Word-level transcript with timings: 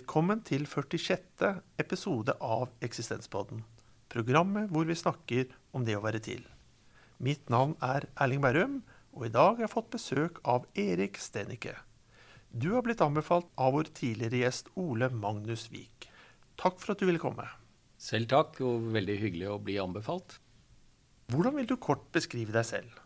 Velkommen 0.00 0.40
til 0.40 0.62
46. 0.64 1.58
episode 1.82 2.32
av 2.40 2.70
Eksistenspodden. 2.80 3.58
Programmet 4.08 4.70
hvor 4.72 4.86
vi 4.88 4.94
snakker 4.96 5.50
om 5.76 5.84
det 5.84 5.98
å 5.98 6.00
være 6.00 6.22
til. 6.24 6.40
Mitt 7.20 7.50
navn 7.52 7.74
er 7.84 8.06
Erling 8.16 8.40
Berrum, 8.40 8.78
og 9.12 9.26
i 9.26 9.32
dag 9.34 9.58
har 9.58 9.66
jeg 9.66 9.72
fått 9.74 9.90
besøk 9.92 10.40
av 10.48 10.64
Erik 10.72 11.20
Stenicke. 11.20 11.74
Du 12.48 12.70
har 12.78 12.86
blitt 12.86 13.04
anbefalt 13.04 13.50
av 13.60 13.76
vår 13.76 13.92
tidligere 14.00 14.40
gjest 14.46 14.72
Ole 14.80 15.10
Magnus 15.12 15.66
Vik. 15.74 16.08
Takk 16.56 16.80
for 16.80 16.94
at 16.94 17.04
du 17.04 17.04
ville 17.10 17.20
komme. 17.20 17.44
Selv 18.00 18.32
takk, 18.32 18.56
og 18.64 18.88
veldig 18.96 19.20
hyggelig 19.20 19.52
å 19.52 19.60
bli 19.60 19.76
anbefalt. 19.84 20.38
Hvordan 21.28 21.60
vil 21.60 21.68
du 21.68 21.76
kort 21.76 22.08
beskrive 22.16 22.56
deg 22.56 22.64
selv? 22.72 22.99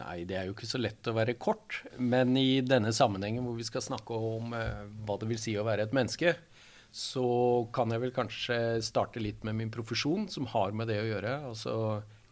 Nei, 0.00 0.22
det 0.24 0.36
er 0.38 0.48
jo 0.48 0.54
ikke 0.54 0.68
så 0.68 0.80
lett 0.80 1.08
å 1.10 1.16
være 1.16 1.36
kort. 1.40 1.82
Men 2.00 2.32
i 2.38 2.62
denne 2.64 2.92
sammenhengen 2.96 3.44
hvor 3.44 3.58
vi 3.58 3.66
skal 3.66 3.84
snakke 3.84 4.16
om 4.16 4.54
eh, 4.56 4.86
hva 5.04 5.18
det 5.20 5.28
vil 5.30 5.40
si 5.40 5.56
å 5.60 5.66
være 5.66 5.88
et 5.88 5.96
menneske, 5.96 6.34
så 6.90 7.26
kan 7.74 7.92
jeg 7.92 8.02
vel 8.02 8.14
kanskje 8.14 8.56
starte 8.82 9.22
litt 9.22 9.44
med 9.46 9.58
min 9.58 9.70
profesjon, 9.70 10.26
som 10.32 10.48
har 10.54 10.74
med 10.74 10.90
det 10.90 10.98
å 11.02 11.08
gjøre. 11.10 11.36
Altså, 11.52 11.74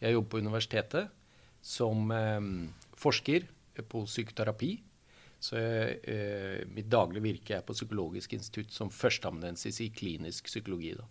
jeg 0.01 0.17
jobber 0.17 0.33
på 0.33 0.43
universitetet 0.47 1.13
som 1.63 2.11
eh, 2.15 2.51
forsker 2.99 3.47
på 3.89 4.05
psykoterapi. 4.09 4.73
Så 5.39 5.61
eh, 5.61 6.65
mitt 6.75 6.89
daglige 6.91 7.23
virke 7.23 7.59
er 7.59 7.67
på 7.67 7.77
Psykologisk 7.77 8.33
institutt 8.35 8.73
som 8.75 8.91
førsteamanuensis 8.91 9.85
i 9.85 9.93
klinisk 9.95 10.49
psykologi. 10.51 10.97
da. 10.99 11.07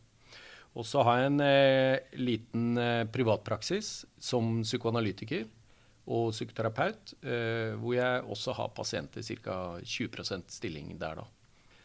Og 0.77 0.85
så 0.85 1.01
har 1.05 1.21
jeg 1.21 1.29
en 1.31 1.43
eh, 1.45 2.17
liten 2.19 2.81
eh, 2.81 3.05
privatpraksis 3.13 4.01
som 4.19 4.59
psykoanalytiker 4.65 5.47
og 6.07 6.31
psykoterapeut, 6.31 7.13
eh, 7.21 7.75
hvor 7.79 7.95
jeg 7.97 8.23
også 8.23 8.55
har 8.55 8.71
pasienter 8.75 9.21
ca. 9.21 9.57
20% 9.83 10.53
stilling 10.55 10.93
der, 10.99 11.21
da. 11.21 11.25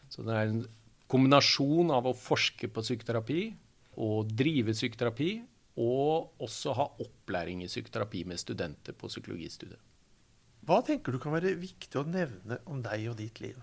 Så 0.09 0.23
det 0.23 0.35
er 0.37 0.51
en 0.51 0.63
kombinasjon 1.11 1.91
av 1.91 2.07
å 2.07 2.15
forske 2.15 2.69
på 2.71 2.83
psykoterapi 2.85 3.41
og 4.03 4.31
drive 4.31 4.73
psykoterapi, 4.73 5.31
og 5.83 6.39
også 6.45 6.75
ha 6.77 6.85
opplæring 7.01 7.63
i 7.65 7.69
psykoterapi 7.69 8.23
med 8.29 8.37
studenter 8.37 8.93
på 8.93 9.09
psykologistudiet. 9.09 9.81
Hva 10.63 10.79
tenker 10.85 11.11
du 11.11 11.19
kan 11.19 11.33
være 11.33 11.55
viktig 11.59 11.97
å 11.99 12.07
nevne 12.07 12.59
om 12.69 12.83
deg 12.85 13.07
og 13.09 13.17
ditt 13.19 13.41
liv? 13.43 13.57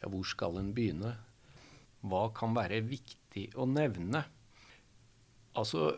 Ja, 0.00 0.08
hvor 0.08 0.24
skal 0.26 0.56
en 0.58 0.72
begynne? 0.74 1.12
Hva 2.00 2.30
kan 2.34 2.56
være 2.56 2.80
viktig 2.88 3.50
å 3.60 3.68
nevne? 3.68 4.24
Altså, 5.60 5.92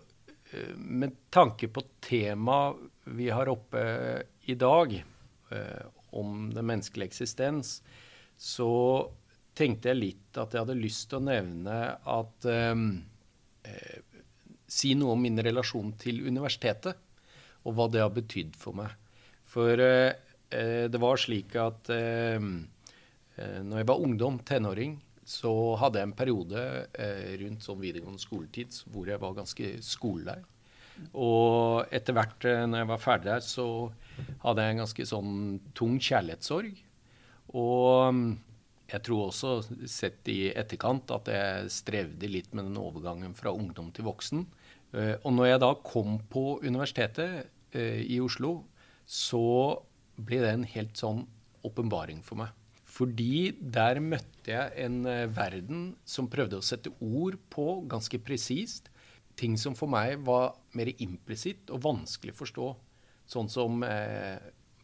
Eh, 0.53 0.77
med 0.77 1.13
tanke 1.31 1.69
på 1.69 1.83
temaet 2.01 2.77
vi 3.05 3.31
har 3.31 3.51
oppe 3.51 3.83
i 4.47 4.55
dag, 4.59 4.95
eh, 5.51 5.85
om 6.11 6.51
den 6.55 6.67
menneskelige 6.69 7.13
eksistens, 7.13 7.81
så 8.37 8.73
tenkte 9.57 9.93
jeg 9.93 10.01
litt 10.01 10.41
at 10.41 10.55
jeg 10.55 10.65
hadde 10.65 10.79
lyst 10.79 11.09
til 11.11 11.21
å 11.21 11.27
nevne 11.29 11.79
at 11.99 12.49
eh, 12.49 12.89
eh, 13.69 14.01
Si 14.73 14.95
noe 14.97 15.13
om 15.13 15.21
min 15.21 15.37
relasjon 15.37 15.91
til 16.01 16.23
universitetet, 16.25 16.97
og 17.69 17.75
hva 17.77 17.91
det 17.93 18.01
har 18.01 18.13
betydd 18.15 18.55
for 18.57 18.73
meg. 18.79 18.95
For 19.45 19.77
eh, 19.77 20.15
det 20.89 21.01
var 21.03 21.21
slik 21.21 21.53
at 21.61 21.91
eh, 21.93 22.41
når 23.37 23.83
jeg 23.83 23.89
var 23.91 24.01
ungdom, 24.01 24.39
tenåring, 24.49 24.97
så 25.29 25.53
hadde 25.81 26.01
jeg 26.01 26.09
en 26.09 26.17
periode 26.17 26.63
eh, 26.99 27.35
rundt 27.43 27.65
sånn 27.65 27.83
videregående 27.83 28.23
skoletid 28.23 28.75
hvor 28.91 29.09
jeg 29.09 29.21
var 29.23 29.37
ganske 29.37 29.75
skolelei. 29.85 30.41
Og 31.13 31.93
etter 31.95 32.17
hvert 32.17 32.47
eh, 32.49 32.65
når 32.69 32.83
jeg 32.83 32.91
var 32.91 33.03
ferdig 33.03 33.31
der, 33.31 33.45
så 33.45 33.67
hadde 34.45 34.65
jeg 34.65 34.75
en 34.75 34.83
ganske 34.85 35.07
sånn 35.09 35.37
tung 35.77 35.99
kjærlighetssorg. 36.03 36.81
Og 37.59 38.17
mm, 38.17 38.27
jeg 38.93 39.05
tror 39.07 39.29
også, 39.29 39.55
sett 39.89 40.29
i 40.33 40.41
etterkant, 40.51 41.13
at 41.15 41.31
jeg 41.33 41.73
strevde 41.73 42.31
litt 42.31 42.53
med 42.53 42.69
den 42.69 42.81
overgangen 42.81 43.37
fra 43.39 43.55
ungdom 43.55 43.91
til 43.95 44.09
voksen. 44.09 44.47
Eh, 44.93 45.15
og 45.23 45.37
når 45.37 45.53
jeg 45.53 45.65
da 45.65 45.73
kom 45.85 46.19
på 46.33 46.47
universitetet 46.65 47.49
eh, 47.77 48.03
i 48.05 48.21
Oslo, 48.23 48.61
så 49.09 49.45
ble 50.23 50.43
det 50.45 50.53
en 50.53 50.69
helt 50.75 50.99
sånn 50.99 51.25
åpenbaring 51.67 52.21
for 52.27 52.45
meg. 52.45 52.53
Fordi 52.93 53.55
der 53.57 54.03
møtte 54.05 54.53
jeg 54.53 54.85
en 54.85 54.99
verden 55.33 55.95
som 56.05 56.29
prøvde 56.29 56.59
å 56.59 56.65
sette 56.67 56.91
ord 57.01 57.39
på 57.49 57.79
ganske 57.89 58.19
presist 58.21 58.92
ting 59.43 59.59
som 59.59 59.75
for 59.79 59.91
meg 59.91 60.23
var 60.27 60.55
mer 60.79 60.93
implisitt 61.03 61.73
og 61.75 61.83
vanskelig 61.85 62.35
å 62.35 62.41
forstå. 62.45 62.69
Sånn 63.33 63.51
som 63.51 63.83
eh, 63.87 64.39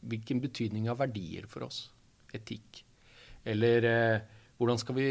hvilken 0.08 0.42
betydning 0.42 0.90
av 0.90 1.00
verdier 1.02 1.46
for 1.50 1.68
oss. 1.68 1.86
Etikk. 2.34 2.82
Eller 3.48 3.86
eh, 3.88 4.20
hvordan 4.58 4.80
skal 4.82 4.98
vi 4.98 5.10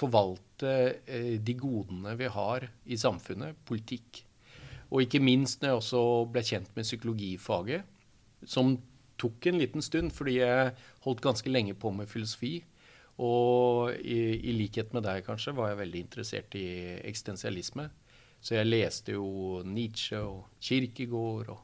forvalte 0.00 0.74
eh, 1.06 1.36
de 1.42 1.54
godene 1.58 2.16
vi 2.18 2.28
har 2.30 2.66
i 2.86 2.98
samfunnet. 3.00 3.58
Politikk. 3.68 4.24
Og 4.90 5.04
ikke 5.04 5.22
minst 5.22 5.60
når 5.60 5.70
jeg 5.70 5.82
også 5.82 6.02
ble 6.32 6.44
kjent 6.46 6.70
med 6.76 6.86
psykologifaget, 6.86 7.86
som 8.48 8.74
tok 9.20 9.50
en 9.50 9.60
liten 9.60 9.84
stund, 9.84 10.14
fordi 10.16 10.38
jeg 10.40 10.74
holdt 11.04 11.22
ganske 11.24 11.52
lenge 11.52 11.76
på 11.78 11.92
med 11.94 12.08
filosofi. 12.10 12.58
Og 13.20 13.92
i, 14.00 14.40
i, 14.40 14.54
likhet 14.56 14.94
med 14.96 15.04
deg 15.04 15.26
kanskje 15.26 15.52
var 15.56 15.70
jeg 15.70 15.82
veldig 15.82 16.00
interessert 16.06 16.56
i 16.56 16.66
eksistensialisme. 17.04 17.90
Så 18.40 18.56
jeg 18.56 18.68
leste 18.68 19.16
jo 19.16 19.60
Nietzsche 19.68 20.20
og 20.20 20.46
Kirkegård 20.64 21.50
og 21.52 21.58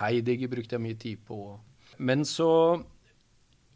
Heidegger 0.00 0.50
brukte 0.50 0.76
jeg 0.76 0.84
mye 0.84 0.98
tid 0.98 1.26
på. 1.26 1.58
Men 1.98 2.24
så 2.24 2.82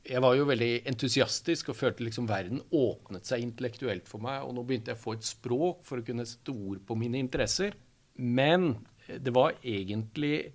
Jeg 0.04 0.20
var 0.20 0.34
jo 0.36 0.44
veldig 0.44 0.82
entusiastisk 0.84 1.70
og 1.72 1.78
følte 1.78 2.04
liksom 2.04 2.26
verden 2.28 2.58
åpnet 2.76 3.24
seg 3.24 3.40
intellektuelt 3.40 4.04
for 4.04 4.20
meg. 4.20 4.42
Og 4.44 4.52
nå 4.52 4.60
begynte 4.68 4.92
jeg 4.92 4.98
å 4.98 5.00
få 5.00 5.14
et 5.16 5.24
språk 5.24 5.80
for 5.88 5.96
å 5.96 6.04
kunne 6.04 6.26
sette 6.28 6.52
ord 6.52 6.82
på 6.84 6.96
mine 7.00 7.16
interesser. 7.16 7.72
Men 8.20 8.84
det 9.08 9.32
var 9.32 9.56
egentlig 9.64 10.52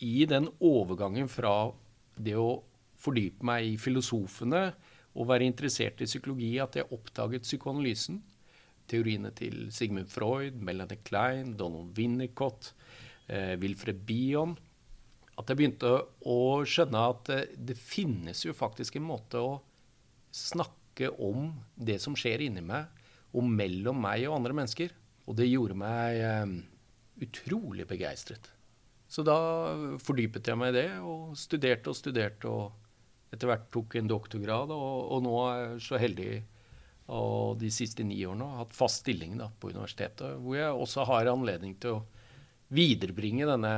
i 0.00 0.24
den 0.24 0.48
overgangen 0.64 1.28
fra 1.28 1.70
det 2.16 2.38
å 2.40 2.62
fordype 2.96 3.44
meg 3.44 3.74
i 3.74 3.76
filosofene 3.76 4.70
og 5.16 5.28
være 5.28 5.44
interessert 5.48 6.00
i 6.00 6.08
psykologi 6.08 6.54
at 6.60 6.76
jeg 6.80 6.88
oppdaget 6.92 7.44
psykoanalysen. 7.44 8.22
Teoriene 8.90 9.32
til 9.36 9.68
Sigmund 9.74 10.10
Freud, 10.10 10.58
Melanie 10.62 11.00
Klein, 11.06 11.54
Donald 11.58 11.96
Winnicott, 11.98 12.72
eh, 13.28 13.54
Wilfred 13.60 14.04
Bion. 14.06 14.56
At 15.36 15.50
jeg 15.50 15.58
begynte 15.58 15.92
å 16.24 16.38
skjønne 16.64 17.02
at 17.12 17.32
eh, 17.34 17.48
det 17.56 17.76
finnes 17.78 18.44
jo 18.46 18.56
faktisk 18.56 18.96
en 18.96 19.08
måte 19.08 19.42
å 19.42 19.58
snakke 20.34 21.10
om 21.22 21.50
det 21.76 21.98
som 22.02 22.16
skjer 22.16 22.46
inni 22.46 22.64
meg, 22.64 22.88
og 23.36 23.44
mellom 23.44 23.98
meg 24.00 24.24
og 24.28 24.38
andre 24.38 24.56
mennesker. 24.56 24.94
Og 25.26 25.36
det 25.36 25.50
gjorde 25.50 25.76
meg 25.76 26.22
eh, 26.22 26.56
utrolig 27.26 27.86
begeistret. 27.88 28.52
Så 29.06 29.22
da 29.26 29.36
fordypet 30.02 30.48
jeg 30.50 30.58
meg 30.58 30.72
i 30.72 30.78
det, 30.80 30.88
og 30.98 31.36
studerte 31.38 31.92
og 31.92 31.98
studerte, 31.98 32.50
og 32.50 33.34
etter 33.34 33.50
hvert 33.50 33.68
tok 33.74 33.96
en 33.98 34.10
doktorgrad, 34.10 34.72
og, 34.74 35.10
og 35.14 35.22
nå 35.26 35.34
er 35.46 35.60
jeg 35.60 35.82
så 35.86 36.00
heldig 36.00 36.30
og 37.06 37.58
de 37.60 37.70
siste 37.70 38.02
ni 38.06 38.18
årene 38.26 38.48
har 38.50 38.64
hatt 38.64 38.74
fast 38.74 39.04
stilling 39.04 39.36
da, 39.38 39.48
på 39.60 39.70
universitetet, 39.70 40.40
hvor 40.42 40.58
jeg 40.58 40.74
også 40.74 41.06
har 41.06 41.30
anledning 41.30 41.76
til 41.82 42.00
å 42.00 42.04
viderebringe 42.74 43.46
denne 43.46 43.74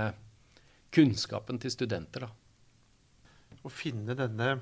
kunnskapen 0.94 1.60
til 1.60 1.74
studenter. 1.74 2.24
Da. 2.24 2.30
Å 3.60 3.72
finne 3.72 4.16
denne 4.16 4.54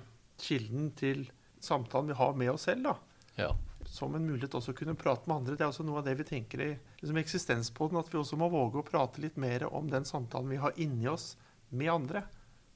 kilden 0.42 0.90
til 0.98 1.28
samtalen 1.62 2.10
vi 2.10 2.18
har 2.18 2.34
med 2.34 2.50
oss 2.56 2.66
selv, 2.66 2.88
da. 2.88 2.96
Ja. 3.36 3.52
Som 3.86 4.16
en 4.18 4.26
mulighet 4.26 4.56
også 4.58 4.74
å 4.74 4.78
kunne 4.80 4.96
prate 4.98 5.30
med 5.30 5.36
andre. 5.36 5.54
Det 5.54 5.62
er 5.62 5.70
også 5.70 5.86
noe 5.86 6.00
av 6.00 6.08
det 6.08 6.16
vi 6.18 6.26
tenker 6.26 6.64
i 6.64 6.72
liksom 6.98 7.20
eksistenspodden, 7.22 8.00
at 8.00 8.10
vi 8.10 8.18
også 8.18 8.38
må 8.40 8.50
våge 8.50 8.82
å 8.82 8.86
prate 8.86 9.22
litt 9.22 9.38
mer 9.38 9.68
om 9.70 9.86
den 9.92 10.08
samtalen 10.08 10.50
vi 10.50 10.58
har 10.58 10.74
inni 10.82 11.06
oss 11.12 11.36
med 11.70 11.92
andre. 11.92 12.24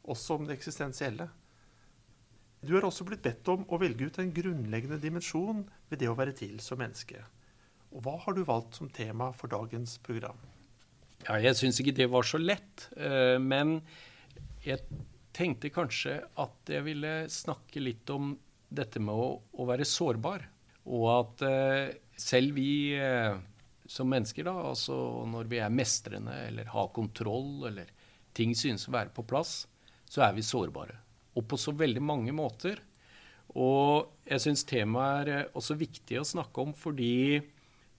Også 0.07 0.39
om 0.39 0.47
det 0.47 0.55
eksistensielle. 0.61 1.27
Du 2.61 2.75
har 2.75 2.85
også 2.85 3.07
blitt 3.09 3.23
bedt 3.25 3.49
om 3.49 3.63
å 3.73 3.79
velge 3.81 4.11
ut 4.11 4.19
en 4.21 4.33
grunnleggende 4.37 5.01
dimensjon 5.01 5.63
ved 5.89 6.03
det 6.03 6.11
å 6.11 6.17
være 6.19 6.35
til 6.37 6.59
som 6.61 6.81
menneske. 6.81 7.23
Og 7.91 8.05
hva 8.05 8.19
har 8.21 8.37
du 8.37 8.43
valgt 8.47 8.77
som 8.77 8.91
tema 8.93 9.31
for 9.37 9.51
dagens 9.51 9.97
program? 10.05 10.37
Ja, 11.25 11.39
jeg 11.41 11.57
syns 11.57 11.81
ikke 11.81 11.97
det 11.97 12.11
var 12.13 12.29
så 12.29 12.41
lett. 12.41 12.87
Eh, 12.97 13.39
men 13.41 13.79
jeg 14.65 14.85
tenkte 15.37 15.73
kanskje 15.73 16.19
at 16.41 16.73
jeg 16.73 16.85
ville 16.85 17.15
snakke 17.33 17.81
litt 17.81 18.13
om 18.13 18.35
dette 18.69 19.01
med 19.03 19.17
å 19.17 19.69
være 19.69 19.89
sårbar. 19.89 20.45
Og 20.93 21.09
at 21.17 21.45
eh, 21.49 21.97
selv 22.21 22.61
vi 22.61 22.93
eh, 23.01 23.41
som 23.89 24.09
mennesker, 24.13 24.45
da, 24.47 24.55
altså 24.69 24.95
når 25.33 25.49
vi 25.49 25.65
er 25.65 25.73
mestrende 25.73 26.37
eller 26.47 26.69
har 26.77 26.93
kontroll, 26.95 27.71
eller 27.73 27.89
ting 28.37 28.53
synes 28.53 28.85
å 28.87 28.95
være 28.95 29.17
på 29.17 29.25
plass, 29.25 29.63
så 30.11 30.29
er 30.29 30.37
vi 30.37 30.45
sårbare 30.45 31.01
og 31.37 31.47
på 31.49 31.59
så 31.61 31.75
veldig 31.77 32.03
mange 32.03 32.35
måter. 32.35 32.81
Og 33.59 34.11
jeg 34.29 34.43
syns 34.45 34.63
temaet 34.69 35.27
er 35.27 35.33
eh, 35.35 35.49
også 35.59 35.77
viktig 35.79 36.21
å 36.21 36.27
snakke 36.27 36.63
om 36.63 36.75
fordi 36.77 37.41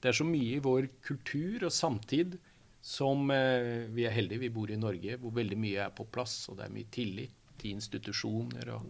det 0.01 0.09
er 0.09 0.17
så 0.17 0.25
mye 0.25 0.55
i 0.57 0.63
vår 0.63 0.87
kultur 1.03 1.67
og 1.67 1.75
samtid 1.75 2.37
som 2.81 3.29
eh, 3.29 3.85
Vi 3.93 4.07
er 4.07 4.15
heldige, 4.15 4.41
vi 4.41 4.53
bor 4.53 4.71
i 4.71 4.79
Norge, 4.79 5.19
hvor 5.21 5.35
veldig 5.35 5.57
mye 5.59 5.83
er 5.85 5.91
på 5.93 6.07
plass, 6.09 6.47
og 6.49 6.57
det 6.57 6.65
er 6.65 6.73
mye 6.73 6.89
tillit 6.89 7.35
til 7.61 7.75
institusjoner 7.75 8.71
og, 8.73 8.87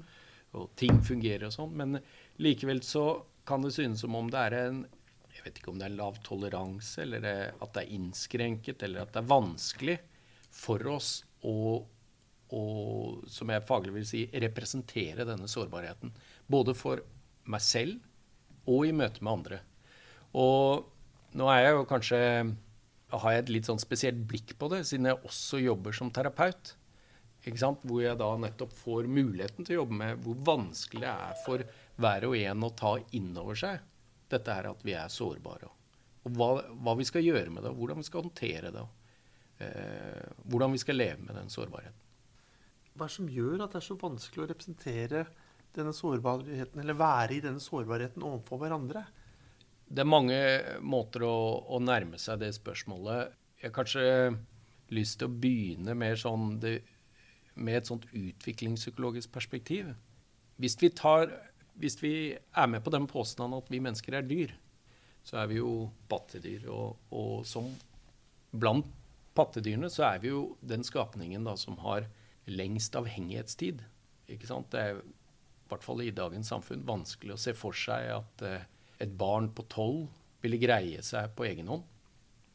og 0.55 0.69
ting 0.79 1.01
fungerer 1.03 1.49
og 1.49 1.55
sånn. 1.57 1.73
Men 1.75 1.99
likevel 2.39 2.79
så 2.87 3.05
kan 3.47 3.65
det 3.65 3.73
synes 3.75 4.05
som 4.05 4.15
om 4.15 4.29
det 4.31 4.45
er 4.47 4.57
en 4.61 4.83
Jeg 5.31 5.43
vet 5.45 5.59
ikke 5.59 5.71
om 5.71 5.79
det 5.79 5.87
er 5.87 5.97
lav 5.97 6.17
toleranse, 6.23 7.01
eller 7.01 7.25
at 7.25 7.73
det 7.73 7.81
er 7.81 7.93
innskrenket, 7.97 8.83
eller 8.83 9.03
at 9.05 9.13
det 9.15 9.21
er 9.23 9.29
vanskelig 9.31 9.97
for 10.51 10.83
oss 10.91 11.23
å, 11.47 11.81
å 12.55 12.63
som 13.31 13.51
jeg 13.51 13.65
faglig 13.67 13.93
vil 13.95 14.07
si, 14.07 14.25
representere 14.43 15.27
denne 15.27 15.49
sårbarheten. 15.51 16.13
Både 16.51 16.75
for 16.77 17.03
meg 17.51 17.63
selv 17.65 18.69
og 18.69 18.85
i 18.87 18.95
møte 18.95 19.23
med 19.23 19.33
andre. 19.33 19.61
Og 20.37 20.85
nå 21.37 21.47
er 21.51 21.65
jeg 21.65 21.77
jo 21.77 21.87
kanskje 21.89 22.19
har 23.11 23.33
jeg 23.33 23.43
et 23.43 23.51
litt 23.51 23.67
sånn 23.67 23.81
spesielt 23.81 24.21
blikk 24.27 24.55
på 24.59 24.69
det, 24.71 24.85
siden 24.87 25.09
jeg 25.09 25.19
også 25.27 25.59
jobber 25.59 25.95
som 25.95 26.11
terapeut. 26.13 26.75
Hvor 27.41 28.01
jeg 28.03 28.19
da 28.19 28.29
nettopp 28.37 28.73
får 28.77 29.07
muligheten 29.09 29.65
til 29.65 29.79
å 29.79 29.81
jobbe 29.81 29.97
med 29.97 30.19
hvor 30.21 30.43
vanskelig 30.45 31.07
det 31.07 31.11
er 31.11 31.39
for 31.41 31.63
hver 32.01 32.27
og 32.27 32.35
en 32.37 32.67
å 32.67 32.75
ta 32.77 32.91
inn 33.17 33.31
over 33.41 33.57
seg 33.57 33.81
dette 34.31 34.53
her 34.55 34.69
at 34.69 34.83
vi 34.85 34.93
er 34.95 35.11
sårbare. 35.11 35.67
Og 36.21 36.37
hva, 36.37 36.49
hva 36.85 36.93
vi 36.99 37.07
skal 37.07 37.25
gjøre 37.25 37.49
med 37.51 37.65
det, 37.65 37.73
og 37.73 37.81
hvordan 37.81 37.99
vi 37.99 38.07
skal 38.07 38.23
håndtere 38.27 38.71
det. 38.71 38.85
Eh, 39.65 40.29
hvordan 40.53 40.77
vi 40.77 40.81
skal 40.81 40.99
leve 41.01 41.25
med 41.25 41.35
den 41.35 41.49
sårbarheten. 41.51 42.10
Hva 42.91 43.05
er 43.05 43.09
det 43.09 43.15
som 43.15 43.31
gjør 43.31 43.63
at 43.63 43.73
det 43.73 43.79
er 43.79 43.87
så 43.87 43.97
vanskelig 43.99 44.43
å 44.43 44.49
representere 44.51 45.25
denne 45.75 45.93
sårbarheten, 45.95 46.81
eller 46.83 46.99
være 46.99 47.37
i 47.37 47.43
denne 47.43 47.63
sårbarheten 47.63 48.23
overfor 48.27 48.59
hverandre? 48.61 49.05
Det 49.91 50.03
er 50.03 50.07
mange 50.07 50.39
måter 50.83 51.25
å, 51.27 51.35
å, 51.67 51.79
nærme 51.83 52.19
seg 52.19 52.41
det 52.43 52.51
spørsmålet. 52.55 53.35
Jeg 53.59 53.69
har 53.69 53.75
kanskje 53.75 54.05
lyst 54.95 55.19
til 55.19 55.27
å 55.27 55.39
begynne 55.43 55.95
med, 55.95 56.19
sånn 56.19 56.57
det, 56.63 56.77
med 57.55 57.81
et 57.81 57.91
sånt 57.91 58.07
utviklingspsykologisk 58.11 59.31
perspektiv. 59.33 59.91
Hvis 60.61 60.77
vi, 60.79 60.91
tar, 60.95 61.31
hvis 61.79 61.99
vi, 62.03 62.15
er 62.35 62.71
med 62.71 62.83
på 62.83 62.93
den 62.93 63.07
påstanden 63.11 63.59
at 63.59 63.71
vi 63.71 63.83
mennesker 63.83 64.19
er 64.19 64.27
dyr, 64.27 64.55
så 65.27 65.41
er 65.43 65.51
vi 65.51 65.59
jo 65.59 65.89
pattedyr. 66.11 66.67
Og, 66.71 66.99
og 67.15 67.45
som 67.47 67.67
blant 68.51 68.87
pattedyrene 69.37 69.91
så 69.91 70.09
er 70.09 70.23
vi 70.23 70.31
jo 70.31 70.43
den 70.59 70.83
skapningen 70.87 71.45
da, 71.47 71.55
som 71.59 71.79
har 71.83 72.07
lengst 72.49 72.95
avhengighetstid. 72.97 73.83
Ikke 74.31 74.49
sant? 74.49 74.71
Det 74.73 74.81
er 74.81 74.99
i 75.01 75.71
hvert 75.71 75.85
fall 75.85 76.03
i 76.03 76.13
dagens 76.15 76.51
samfunn 76.51 76.85
vanskelig 76.87 77.35
å 77.35 77.41
se 77.41 77.53
for 77.57 77.77
seg 77.77 78.09
at 78.15 78.45
eh, 78.47 78.67
et 79.01 79.13
barn 79.17 79.49
på 79.55 79.65
tolv 79.71 80.09
ville 80.41 80.59
greie 80.61 81.01
seg 81.05 81.33
på 81.37 81.45
egen 81.47 81.69
hånd. 81.71 81.85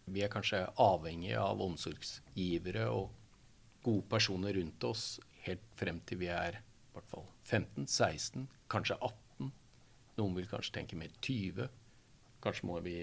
Vi 0.07 0.23
er 0.23 0.31
kanskje 0.31 0.67
avhengige 0.81 1.41
av 1.43 1.63
omsorgsgivere 1.63 2.87
og 2.93 3.11
gode 3.87 4.07
personer 4.11 4.55
rundt 4.59 4.85
oss 4.87 5.17
helt 5.47 5.65
frem 5.79 5.99
til 6.07 6.21
vi 6.23 6.31
er 6.31 6.59
i 6.59 6.95
hvert 6.95 7.11
fall 7.11 7.27
15-16, 7.47 8.47
kanskje 8.73 8.99
18. 8.99 9.51
Noen 10.19 10.37
vil 10.39 10.49
kanskje 10.51 10.79
tenke 10.79 10.99
mer 10.99 11.13
20. 11.23 11.67
Kanskje 12.43 12.69
må 12.69 12.79
vi 12.85 12.97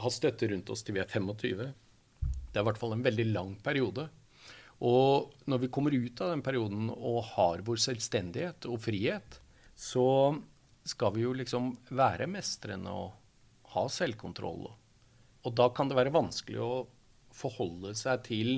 ha 0.00 0.12
støtte 0.12 0.48
rundt 0.50 0.70
oss 0.72 0.84
til 0.86 0.96
vi 0.96 1.02
er 1.02 1.10
25. 1.10 1.66
Det 1.66 2.60
er 2.60 2.64
i 2.64 2.68
hvert 2.70 2.80
fall 2.80 2.96
en 2.96 3.04
veldig 3.04 3.26
lang 3.32 3.54
periode. 3.64 4.08
Og 4.84 5.32
når 5.48 5.62
vi 5.62 5.70
kommer 5.72 5.94
ut 5.94 6.20
av 6.20 6.34
den 6.34 6.44
perioden 6.44 6.90
og 6.92 7.22
har 7.32 7.62
vår 7.64 7.80
selvstendighet 7.80 8.68
og 8.68 8.80
frihet, 8.84 9.38
så 9.76 10.36
skal 10.86 11.14
vi 11.14 11.24
jo 11.24 11.32
liksom 11.36 11.72
være 11.96 12.28
mestrende 12.30 12.92
og 12.92 13.14
ha 13.72 13.86
selvkontroll. 13.90 14.68
Og 15.46 15.54
da 15.56 15.68
kan 15.74 15.88
det 15.88 15.96
være 15.98 16.14
vanskelig 16.14 16.60
å 16.62 16.86
forholde 17.36 17.94
seg 17.96 18.22
til 18.26 18.50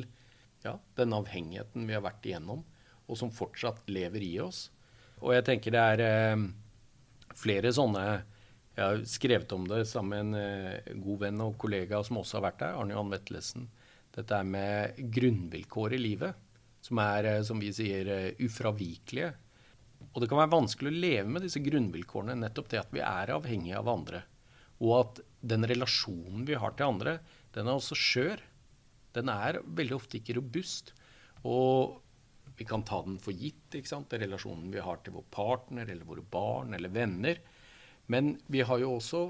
ja, 0.64 0.76
den 0.98 1.14
avhengigheten 1.14 1.86
vi 1.88 1.96
har 1.96 2.04
vært 2.04 2.26
igjennom, 2.26 2.64
og 3.08 3.18
som 3.18 3.32
fortsatt 3.32 3.86
lever 3.90 4.24
i 4.24 4.34
oss. 4.42 4.68
Og 5.22 5.32
jeg 5.34 5.46
tenker 5.46 5.74
det 5.74 5.84
er 5.94 6.02
eh, 6.04 6.42
flere 7.38 7.72
sånne 7.74 8.02
Jeg 8.78 8.84
har 8.84 9.00
skrevet 9.10 9.52
om 9.56 9.64
det 9.66 9.80
sammen 9.90 10.30
med 10.30 10.38
en 10.38 10.76
eh, 10.78 10.98
god 11.02 11.24
venn 11.24 11.40
og 11.42 11.56
kollega 11.58 12.02
som 12.06 12.20
også 12.20 12.38
har 12.38 12.44
vært 12.50 12.60
der, 12.62 12.76
Arne 12.78 12.94
Johan 12.94 13.10
Vettelsen. 13.10 13.66
Dette 14.14 14.38
er 14.38 14.48
med 14.48 14.98
grunnvilkår 15.14 15.94
i 15.96 16.00
livet, 16.00 16.34
som 16.84 17.00
er, 17.02 17.24
eh, 17.24 17.42
som 17.42 17.60
vi 17.60 17.72
sier, 17.72 18.08
eh, 18.08 18.34
ufravikelige. 18.40 19.34
Og 20.14 20.22
det 20.22 20.28
kan 20.28 20.38
være 20.38 20.56
vanskelig 20.56 20.90
å 20.92 21.00
leve 21.00 21.28
med 21.28 21.42
disse 21.42 21.60
grunnvilkårene, 21.62 22.38
nettopp 22.38 22.68
det 22.68 22.80
at 22.80 22.92
vi 22.94 23.00
er 23.00 23.34
avhengige 23.34 23.78
av 23.78 23.88
andre. 23.88 24.22
Og 24.80 24.92
at 25.00 25.20
den 25.42 25.66
relasjonen 25.66 26.46
vi 26.46 26.54
har 26.54 26.72
til 26.72 26.86
andre, 26.86 27.18
den 27.52 27.66
er 27.66 27.78
også 27.78 27.98
skjør. 27.98 28.40
Den 29.14 29.28
er 29.28 29.60
veldig 29.62 29.96
ofte 29.96 30.18
ikke 30.18 30.36
robust. 30.38 30.92
Og 31.44 32.00
vi 32.58 32.66
kan 32.66 32.82
ta 32.82 33.02
den 33.02 33.18
for 33.22 33.32
gitt, 33.32 33.70
ikke 33.74 33.90
sant? 33.90 34.10
relasjonen 34.10 34.70
vi 34.72 34.82
har 34.82 34.98
til 35.02 35.14
vår 35.14 35.26
partner 35.30 35.88
eller 35.88 36.06
våre 36.06 36.22
barn 36.22 36.74
eller 36.74 36.90
venner. 36.90 37.38
Men 38.08 38.38
vi 38.50 38.64
har 38.66 38.80
jo 38.82 38.96
også 38.96 39.22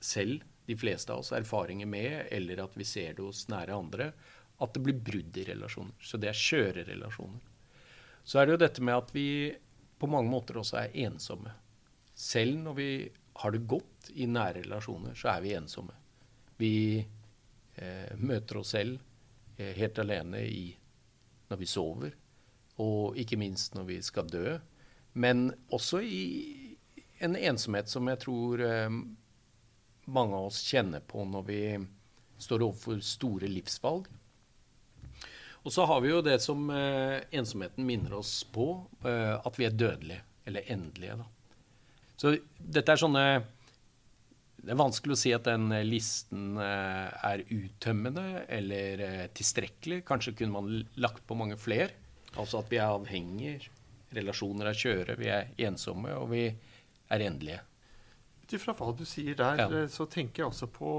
selv, 0.00 0.42
de 0.68 0.76
fleste 0.76 1.12
av 1.12 1.22
oss, 1.22 1.32
erfaringer 1.32 1.88
med, 1.88 2.26
eller 2.30 2.60
at 2.60 2.74
vi 2.76 2.84
ser 2.84 3.14
det 3.16 3.24
hos 3.24 3.46
nære 3.48 3.72
andre, 3.72 4.10
at 4.60 4.74
det 4.74 4.82
blir 4.84 4.98
brudd 5.00 5.38
i 5.40 5.46
relasjoner. 5.48 5.94
Så 6.04 6.20
det 6.20 6.28
er 6.28 6.36
skjøre 6.36 6.84
relasjoner. 6.90 7.40
Så 8.20 8.36
er 8.36 8.46
det 8.46 8.52
jo 8.52 8.60
dette 8.60 8.84
med 8.84 8.98
at 8.98 9.14
vi 9.14 9.28
på 9.98 10.10
mange 10.12 10.28
måter 10.28 10.58
også 10.60 10.82
er 10.82 10.96
ensomme. 11.06 11.54
Selv 12.12 12.58
når 12.60 12.76
vi 12.76 12.90
har 13.40 13.54
det 13.54 13.64
godt 13.70 14.10
i 14.12 14.26
nære 14.28 14.66
relasjoner, 14.66 15.14
så 15.16 15.30
er 15.32 15.44
vi 15.46 15.54
ensomme. 15.56 15.94
Vi 16.60 16.74
eh, 17.00 18.12
møter 18.18 18.60
oss 18.60 18.74
selv 18.74 18.98
eh, 19.56 19.72
helt 19.78 19.98
alene 20.02 20.42
i, 20.44 20.66
når 21.48 21.62
vi 21.62 21.70
sover, 21.70 22.12
og 22.82 23.16
ikke 23.16 23.38
minst 23.40 23.78
når 23.78 23.88
vi 23.88 24.02
skal 24.04 24.28
dø. 24.28 24.58
Men 25.16 25.48
også 25.72 26.02
i 26.04 26.24
en 27.24 27.38
ensomhet 27.38 27.88
som 27.88 28.12
jeg 28.12 28.20
tror 28.26 28.66
eh, 28.66 29.00
mange 30.08 30.36
av 30.36 30.48
oss 30.48 30.62
kjenner 30.64 31.04
på 31.04 31.24
når 31.28 31.44
vi 31.48 31.60
står 32.40 32.64
overfor 32.64 33.02
store 33.04 33.50
livsvalg. 33.50 34.08
Og 35.66 35.74
så 35.74 35.84
har 35.90 36.00
vi 36.00 36.12
jo 36.12 36.22
det 36.24 36.38
som 36.40 36.68
eh, 36.72 37.18
ensomheten 37.34 37.84
minner 37.84 38.14
oss 38.20 38.40
på, 38.54 38.70
eh, 39.04 39.34
at 39.36 39.58
vi 39.58 39.66
er 39.68 39.76
dødelige. 39.76 40.24
Eller 40.48 40.70
endelige, 40.72 41.18
da. 41.20 41.26
Så 42.16 42.30
dette 42.56 42.94
er 42.94 42.98
sånne 42.98 43.24
Det 44.58 44.72
er 44.72 44.78
vanskelig 44.80 45.14
å 45.14 45.18
si 45.20 45.30
at 45.36 45.44
den 45.46 45.68
listen 45.86 46.56
eh, 46.58 47.26
er 47.28 47.44
uttømmende 47.54 48.46
eller 48.48 49.02
eh, 49.04 49.26
tilstrekkelig. 49.36 50.00
Kanskje 50.08 50.34
kunne 50.40 50.56
man 50.56 50.80
lagt 50.98 51.22
på 51.28 51.36
mange 51.38 51.58
flere. 51.60 51.92
Altså 52.34 52.62
at 52.62 52.72
vi 52.72 52.80
er 52.80 52.90
avhengige, 52.90 53.70
relasjoner 54.16 54.70
er 54.70 54.78
skjøre, 54.78 55.16
vi 55.20 55.30
er 55.32 55.52
ensomme, 55.68 56.12
og 56.16 56.32
vi 56.32 56.48
er 56.48 57.24
endelige. 57.24 57.62
Ut 58.48 58.54
ifra 58.56 58.72
hva 58.72 58.94
du 58.96 59.04
sier 59.04 59.36
der, 59.36 59.58
ja. 59.60 59.68
Eh, 59.68 59.90
så 59.92 60.06
tenker 60.08 60.42
jeg 60.42 60.48
også 60.48 60.70
på 60.72 60.92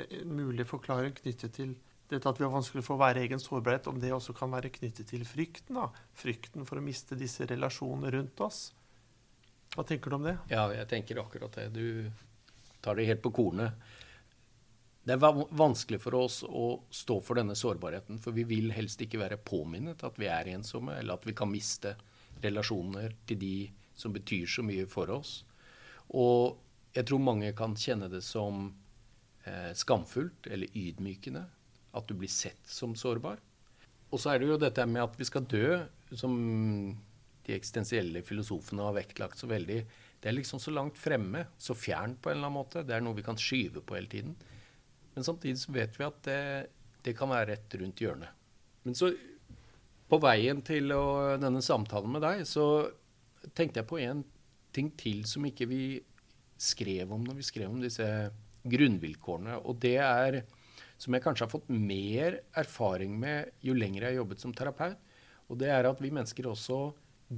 eh, 0.00 0.06
en 0.22 0.30
mulig 0.32 0.64
forklaring 0.64 1.12
knyttet 1.18 1.52
til 1.58 1.74
dette 2.08 2.26
at 2.26 2.40
vi 2.40 2.46
har 2.46 2.54
vanskelig 2.54 2.82
for 2.86 2.96
å 2.96 3.02
være 3.02 3.20
egen 3.20 3.42
sårbarhet, 3.42 3.90
om 3.92 3.98
det 4.00 4.14
også 4.16 4.32
kan 4.34 4.48
være 4.50 4.72
knyttet 4.72 5.10
til 5.12 5.26
frykten. 5.28 5.76
da. 5.76 5.90
Frykten 6.16 6.64
for 6.64 6.80
å 6.80 6.84
miste 6.84 7.18
disse 7.20 7.44
relasjonene 7.50 8.14
rundt 8.16 8.40
oss. 8.40 8.70
Hva 9.74 9.84
tenker 9.86 10.10
du 10.10 10.16
om 10.16 10.24
det? 10.24 10.38
Ja, 10.50 10.64
jeg 10.72 10.88
tenker 10.88 11.20
akkurat 11.20 11.52
det. 11.60 11.68
Du 11.76 12.08
tar 12.80 12.96
det 12.96 13.06
helt 13.10 13.22
på 13.22 13.34
kornet. 13.36 13.76
Det 15.04 15.14
er 15.14 15.44
vanskelig 15.56 16.00
for 16.00 16.16
oss 16.16 16.40
å 16.48 16.80
stå 16.92 17.18
for 17.24 17.36
denne 17.36 17.54
sårbarheten, 17.56 18.18
for 18.24 18.36
vi 18.36 18.46
vil 18.48 18.72
helst 18.72 19.04
ikke 19.04 19.20
være 19.20 19.38
påminnet 19.44 20.00
at 20.08 20.16
vi 20.20 20.32
er 20.32 20.48
ensomme, 20.56 20.96
eller 20.96 21.20
at 21.20 21.28
vi 21.28 21.36
kan 21.36 21.52
miste 21.52 21.94
relasjoner 22.40 23.14
til 23.28 23.38
de 23.44 23.54
som 24.00 24.16
betyr 24.16 24.48
så 24.48 24.64
mye 24.64 24.88
for 24.88 25.12
oss. 25.12 25.42
Og 26.16 26.56
jeg 26.96 27.06
tror 27.06 27.22
mange 27.22 27.52
kan 27.56 27.76
kjenne 27.78 28.08
det 28.10 28.22
som 28.26 28.68
eh, 29.44 29.70
skamfullt 29.78 30.48
eller 30.50 30.70
ydmykende 30.76 31.44
at 31.96 32.06
du 32.06 32.14
blir 32.18 32.30
sett 32.30 32.66
som 32.70 32.96
sårbar. 32.98 33.40
Og 34.10 34.18
så 34.18 34.32
er 34.32 34.40
det 34.40 34.50
jo 34.50 34.58
dette 34.58 34.86
med 34.90 35.04
at 35.04 35.16
vi 35.18 35.26
skal 35.26 35.46
dø, 35.50 35.78
som 36.18 36.34
de 37.46 37.54
eksistensielle 37.54 38.22
filosofene 38.26 38.84
har 38.86 38.96
vektlagt 38.96 39.38
så 39.38 39.48
veldig. 39.50 39.80
Det 40.20 40.28
er 40.30 40.36
liksom 40.36 40.60
så 40.62 40.74
langt 40.74 40.98
fremme, 40.98 41.46
så 41.58 41.76
fjernt 41.78 42.20
på 42.22 42.30
en 42.30 42.38
eller 42.38 42.50
annen 42.50 42.58
måte. 42.58 42.84
Det 42.86 42.96
er 42.96 43.04
noe 43.04 43.18
vi 43.18 43.26
kan 43.26 43.38
skyve 43.38 43.82
på 43.86 43.96
hele 43.96 44.10
tiden. 44.10 44.34
Men 45.14 45.26
samtidig 45.26 45.62
så 45.62 45.74
vet 45.74 45.98
vi 45.98 46.06
at 46.06 46.18
det, 46.26 46.42
det 47.06 47.16
kan 47.18 47.30
være 47.30 47.54
rett 47.54 47.78
rundt 47.80 48.02
hjørnet. 48.02 48.34
Men 48.82 48.98
så 48.98 49.12
på 50.10 50.18
veien 50.22 50.62
til 50.66 50.90
å, 50.94 51.38
denne 51.38 51.62
samtalen 51.62 52.14
med 52.14 52.24
deg, 52.26 52.42
så 52.48 52.66
tenkte 53.54 53.82
jeg 53.82 53.90
på 53.90 54.00
en 54.02 54.24
ting 54.74 54.90
til 54.98 55.22
som 55.26 55.46
ikke 55.46 55.68
vi 55.70 55.82
skrev 56.60 57.12
om 57.14 57.24
når 57.24 57.40
vi 57.40 57.46
skrev 57.46 57.72
om 57.72 57.82
disse 57.82 58.06
grunnvilkårene. 58.68 59.58
Og 59.64 59.78
det 59.82 59.96
er 60.04 60.42
som 61.00 61.14
jeg 61.16 61.24
kanskje 61.24 61.46
har 61.46 61.52
fått 61.52 61.70
mer 61.72 62.40
erfaring 62.60 63.14
med 63.20 63.54
jo 63.64 63.72
lenger 63.76 64.04
jeg 64.04 64.12
har 64.12 64.20
jobbet 64.20 64.42
som 64.42 64.52
terapeut. 64.56 64.98
Og 65.50 65.58
det 65.60 65.70
er 65.72 65.88
at 65.88 66.02
vi 66.02 66.12
mennesker 66.12 66.50
også 66.50 66.80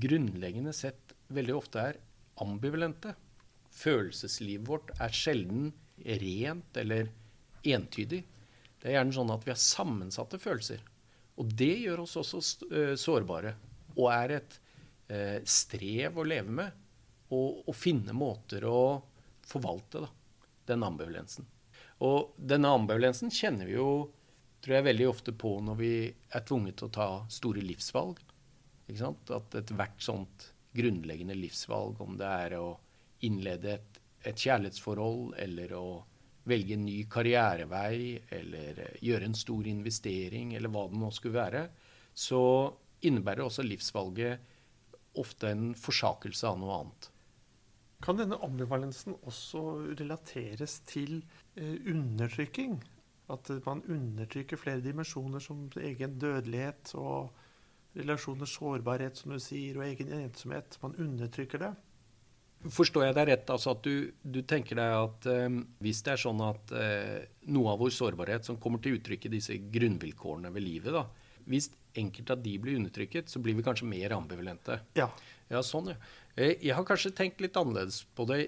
grunnleggende 0.02 0.72
sett 0.74 1.14
veldig 1.32 1.54
ofte 1.54 1.84
er 1.92 2.00
ambivalente. 2.42 3.14
Følelseslivet 3.72 4.66
vårt 4.68 4.90
er 5.00 5.14
sjelden 5.14 5.70
rent 6.20 6.80
eller 6.82 7.12
entydig. 7.62 8.24
Det 8.82 8.90
er 8.90 8.98
gjerne 8.98 9.14
sånn 9.14 9.30
at 9.32 9.46
vi 9.46 9.52
har 9.54 9.62
sammensatte 9.62 10.40
følelser. 10.42 10.82
Og 11.38 11.54
det 11.56 11.72
gjør 11.84 12.02
oss 12.02 12.18
også 12.20 12.42
sårbare. 12.98 13.54
Og 13.94 14.08
er 14.10 14.36
et 14.40 14.58
eh, 15.08 15.38
strev 15.48 16.18
å 16.18 16.26
leve 16.26 16.58
med. 16.58 16.80
Og, 17.32 17.62
og 17.70 17.76
finne 17.78 18.12
måter 18.16 18.66
å 18.68 18.82
forvalte 19.46 20.04
da, 20.04 20.10
den 20.70 20.84
ambivalensen. 20.86 21.46
Og 22.02 22.34
denne 22.36 22.70
ambivalensen 22.74 23.30
kjenner 23.32 23.68
vi 23.68 23.76
jo 23.76 23.92
tror 24.62 24.76
jeg 24.78 24.86
veldig 24.86 25.08
ofte 25.10 25.34
på 25.34 25.56
når 25.64 25.78
vi 25.78 25.94
er 26.06 26.44
tvunget 26.46 26.78
til 26.78 26.88
å 26.88 26.94
ta 26.94 27.08
store 27.32 27.64
livsvalg. 27.66 28.20
At 28.92 29.56
ethvert 29.58 30.02
sånt 30.02 30.48
grunnleggende 30.76 31.34
livsvalg, 31.36 32.00
om 32.00 32.16
det 32.20 32.28
er 32.28 32.56
å 32.58 32.76
innlede 33.26 33.76
et, 33.76 34.00
et 34.22 34.38
kjærlighetsforhold 34.38 35.34
eller 35.42 35.74
å 35.78 35.86
velge 36.48 36.74
en 36.74 36.86
ny 36.86 37.04
karrierevei 37.10 38.18
eller 38.34 38.80
gjøre 39.02 39.28
en 39.28 39.38
stor 39.38 39.66
investering 39.70 40.56
eller 40.58 40.72
hva 40.72 40.88
det 40.90 40.98
nå 40.98 41.10
skulle 41.14 41.38
være, 41.38 41.66
så 42.14 42.42
innebærer 43.06 43.46
også 43.46 43.64
livsvalget 43.66 44.50
ofte 45.18 45.50
en 45.52 45.72
forsakelse 45.78 46.48
av 46.48 46.58
noe 46.60 46.78
annet. 46.80 47.08
Kan 48.02 48.18
denne 48.18 48.38
ambivalensen 48.42 49.14
også 49.22 49.62
relateres 50.00 50.80
til 50.88 51.20
eh, 51.54 51.78
undertrykking? 51.86 52.80
At 53.30 53.48
man 53.64 53.84
undertrykker 53.88 54.58
flere 54.58 54.82
dimensjoner 54.82 55.40
som 55.40 55.68
egen 55.78 56.18
dødelighet 56.20 56.94
og 56.98 57.30
relasjoners 57.96 58.56
sårbarhet, 58.58 59.16
som 59.16 59.32
du 59.32 59.40
sier, 59.40 59.78
og 59.78 59.86
egen 59.86 60.10
ensomhet. 60.16 60.78
Man 60.82 60.96
undertrykker 60.98 61.62
det. 61.62 61.72
Forstår 62.72 63.08
jeg 63.08 63.16
deg 63.16 63.28
rett, 63.32 63.48
altså 63.50 63.72
at 63.74 63.82
du, 63.82 64.10
du 64.22 64.40
tenker 64.46 64.78
deg 64.78 64.92
at 64.94 65.28
eh, 65.30 65.60
hvis 65.82 66.02
det 66.06 66.14
er 66.14 66.20
sånn 66.22 66.42
at 66.46 66.74
eh, 66.78 67.24
noe 67.54 67.72
av 67.72 67.80
vår 67.82 67.94
sårbarhet 67.94 68.46
som 68.46 68.58
kommer 68.62 68.82
til 68.82 68.98
uttrykk 68.98 69.26
i 69.26 69.32
disse 69.32 69.56
grunnvilkårene 69.74 70.52
ved 70.54 70.66
livet, 70.66 70.94
da, 70.94 71.06
hvis 71.50 71.72
enkelte 71.98 72.34
av 72.34 72.42
de 72.42 72.56
blir 72.58 72.78
undertrykket, 72.80 73.30
så 73.30 73.40
blir 73.42 73.56
vi 73.58 73.64
kanskje 73.66 73.88
mer 73.88 74.14
ambivalente. 74.16 74.80
Ja. 74.98 75.08
Ja, 75.52 75.62
sånn, 75.66 75.92
ja. 75.92 75.96
Eh, 76.36 76.56
jeg 76.64 76.76
har 76.76 76.86
kanskje 76.88 77.12
tenkt 77.16 77.42
litt 77.44 77.56
annerledes 77.60 78.02
på 78.16 78.26
det. 78.30 78.42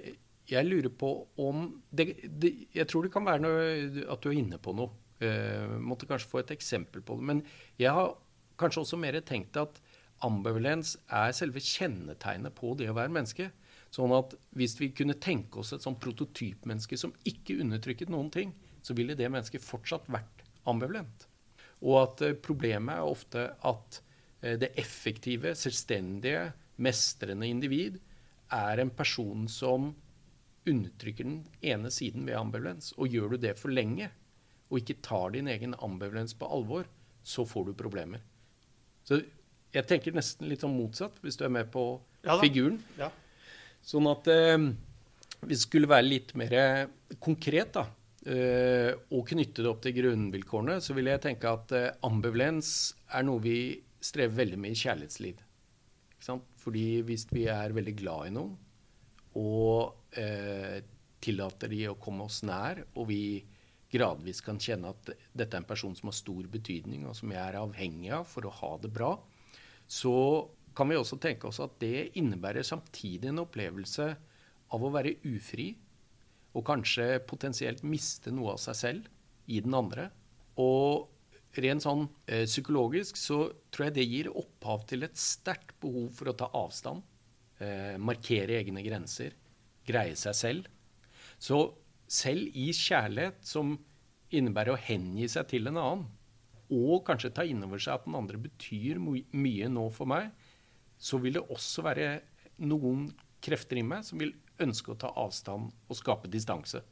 Jeg 0.49 0.69
lurer 0.69 0.93
på 0.93 1.11
om 1.41 1.67
det, 1.91 2.15
det, 2.29 2.53
Jeg 2.77 2.89
tror 2.89 3.05
det 3.05 3.13
kan 3.13 3.25
være 3.25 3.43
noe, 3.45 4.05
at 4.13 4.25
du 4.25 4.31
er 4.31 4.39
inne 4.39 4.61
på 4.61 4.77
noe. 4.77 4.93
Uh, 5.23 5.79
måtte 5.81 6.09
kanskje 6.11 6.29
få 6.29 6.41
et 6.43 6.51
eksempel 6.53 7.01
på 7.07 7.15
det. 7.17 7.25
Men 7.25 7.43
jeg 7.81 7.93
har 7.97 8.17
kanskje 8.61 8.83
også 8.83 8.99
mer 9.01 9.17
tenkt 9.25 9.57
at 9.57 9.79
ambivalens 10.25 10.97
er 11.09 11.33
selve 11.37 11.63
kjennetegnet 11.63 12.53
på 12.59 12.75
det 12.79 12.91
å 12.91 12.97
være 12.97 13.15
menneske. 13.15 13.51
Sånn 13.95 14.13
at 14.17 14.35
hvis 14.59 14.75
vi 14.81 14.91
kunne 14.97 15.17
tenke 15.23 15.63
oss 15.63 15.73
et 15.73 15.85
sånn 15.85 15.97
prototypmenneske 16.03 16.99
som 16.99 17.15
ikke 17.29 17.61
undertrykket 17.63 18.11
noen 18.13 18.33
ting, 18.35 18.53
så 18.85 18.97
ville 18.99 19.17
det 19.17 19.31
mennesket 19.31 19.65
fortsatt 19.65 20.11
vært 20.13 20.45
ambivalent. 20.69 21.29
Og 21.83 22.01
at 22.03 22.25
eh, 22.27 22.37
problemet 22.39 22.99
er 22.99 23.15
ofte 23.15 23.47
at 23.67 24.01
eh, 24.43 24.57
det 24.61 24.75
effektive, 24.81 25.55
selvstendige, 25.59 26.53
mestrende 26.83 27.47
individ 27.47 28.01
er 28.55 28.83
en 28.83 28.91
person 28.91 29.47
som 29.51 29.93
undertrykker 30.67 31.27
den 31.27 31.41
ene 31.63 31.91
siden 31.93 32.27
ved 32.27 32.39
ambivalens. 32.39 32.93
Og 32.99 33.13
gjør 33.13 33.35
du 33.35 33.43
det 33.47 33.57
for 33.61 33.75
lenge, 33.75 34.11
og 34.71 34.81
ikke 34.81 35.01
tar 35.05 35.35
din 35.35 35.51
egen 35.53 35.77
ambivalens 35.85 36.35
på 36.39 36.49
alvor, 36.51 36.89
så 37.25 37.45
får 37.49 37.69
du 37.69 37.77
problemer. 37.79 38.23
Så 39.05 39.21
jeg 39.75 39.87
tenker 39.91 40.15
nesten 40.17 40.49
litt 40.49 40.65
sånn 40.65 40.77
motsatt, 40.77 41.19
hvis 41.23 41.39
du 41.39 41.45
er 41.47 41.53
med 41.53 41.71
på 41.75 41.85
ja, 42.25 42.39
figuren. 42.41 42.79
Ja. 42.99 43.11
Sånn 43.85 44.09
at 44.09 44.29
eh, 44.33 44.57
vi 45.45 45.59
skulle 45.61 45.91
være 45.91 46.09
litt 46.09 46.33
mer 46.39 46.55
konkret, 47.23 47.75
da, 47.77 47.85
eh, 47.87 48.04
og 48.25 49.27
knytte 49.29 49.65
det 49.65 49.69
opp 49.69 49.83
til 49.85 49.97
grunnvilkårene, 49.99 50.79
så 50.81 50.97
vil 50.97 51.11
jeg 51.11 51.23
tenke 51.25 51.51
at 51.51 51.75
eh, 51.77 51.91
ambivalens 52.07 52.95
er 53.13 53.27
noe 53.27 53.43
vi 53.45 53.59
strever 54.05 54.39
veldig 54.43 54.61
med 54.61 54.73
i 54.73 54.81
kjærlighetsliv. 54.81 55.43
Fordi 56.65 56.87
hvis 57.05 57.27
vi 57.33 57.45
er 57.53 57.75
veldig 57.77 57.97
glad 57.99 58.31
i 58.31 58.33
noen, 58.33 58.55
og 59.37 60.17
eh, 60.17 60.81
tillater 61.25 61.69
de 61.73 61.83
å 61.91 61.99
komme 62.01 62.25
oss 62.29 62.41
nær, 62.47 62.81
og 62.97 63.09
vi 63.11 63.23
gradvis 63.95 64.41
kan 64.43 64.59
kjenne 64.61 64.91
at 64.95 65.13
dette 65.13 65.55
er 65.55 65.61
en 65.61 65.69
person 65.69 65.95
som 65.97 66.11
har 66.11 66.17
stor 66.17 66.49
betydning, 66.51 67.05
og 67.07 67.17
som 67.19 67.33
jeg 67.35 67.43
er 67.43 67.61
avhengig 67.61 68.13
av 68.17 68.27
for 68.31 68.49
å 68.49 68.55
ha 68.63 68.73
det 68.83 68.91
bra, 68.95 69.13
så 69.87 70.17
kan 70.75 70.91
vi 70.91 70.99
også 70.99 71.21
tenke 71.23 71.49
oss 71.51 71.61
at 71.63 71.77
det 71.83 72.17
innebærer 72.19 72.67
samtidig 72.67 73.31
en 73.31 73.45
opplevelse 73.45 74.09
av 74.75 74.83
å 74.83 74.91
være 74.95 75.19
ufri, 75.31 75.75
og 76.55 76.65
kanskje 76.67 77.19
potensielt 77.27 77.83
miste 77.87 78.33
noe 78.35 78.55
av 78.55 78.63
seg 78.63 78.79
selv 78.79 79.51
i 79.51 79.61
den 79.65 79.75
andre. 79.77 80.09
Og 80.61 81.11
rent 81.63 81.85
sånn 81.85 82.07
eh, 82.27 82.47
psykologisk 82.47 83.19
så 83.19 83.49
tror 83.75 83.89
jeg 83.89 83.97
det 83.99 84.07
gir 84.11 84.31
opphav 84.33 84.87
til 84.91 85.07
et 85.07 85.19
sterkt 85.19 85.75
behov 85.83 86.11
for 86.15 86.31
å 86.31 86.37
ta 86.39 86.51
avstand, 86.55 87.03
eh, 87.63 87.97
markere 87.99 88.61
egne 88.61 88.85
grenser, 88.87 89.35
greie 89.87 90.15
seg 90.19 90.39
selv. 90.39 90.71
Så 91.39 91.67
selv 92.11 92.55
i 92.55 92.71
kjærlighet, 92.75 93.43
som 93.47 93.75
innebærer 94.35 94.75
å 94.75 94.81
hengi 94.81 95.29
seg 95.31 95.49
til 95.51 95.71
en 95.71 95.81
annen, 95.81 96.07
og 96.75 97.05
kanskje 97.07 97.33
ta 97.35 97.45
inn 97.47 97.63
over 97.67 97.83
seg 97.83 97.99
at 97.99 98.07
den 98.07 98.17
andre 98.19 98.41
betyr 98.41 98.99
mye 98.99 99.69
nå 99.71 99.85
for 99.95 100.11
meg, 100.11 100.31
så 100.99 101.21
vil 101.23 101.37
det 101.37 101.45
også 101.53 101.85
være 101.85 102.09
noen 102.65 103.09
krefter 103.45 103.79
i 103.79 103.85
meg 103.87 104.07
som 104.07 104.21
vil 104.23 104.33
ønske 104.63 104.93
å 104.93 104.99
ta 104.99 105.11
avstand 105.19 105.73
og 105.91 105.99
skape 105.99 106.31
distanse. 106.31 106.83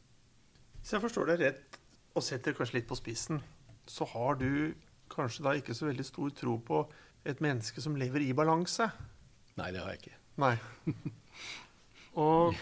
Hvis 0.80 0.94
jeg 0.96 1.02
forstår 1.04 1.30
deg 1.32 1.44
rett, 1.44 1.78
og 2.12 2.24
setter 2.26 2.56
kanskje 2.56 2.80
litt 2.80 2.88
på 2.90 2.98
spissen, 2.98 3.38
så 3.88 4.04
har 4.12 4.36
du 4.40 4.74
kanskje 5.12 5.44
da 5.46 5.54
ikke 5.56 5.74
så 5.76 5.86
veldig 5.88 6.04
stor 6.06 6.32
tro 6.36 6.56
på 6.64 6.82
et 7.28 7.40
menneske 7.44 7.80
som 7.84 7.96
lever 7.96 8.24
i 8.26 8.32
balanse? 8.36 8.88
Nei, 9.56 9.70
det 9.72 9.80
har 9.82 9.92
jeg 9.94 10.02
ikke. 10.02 10.18
Nei. 10.42 10.56
Og 12.22 12.56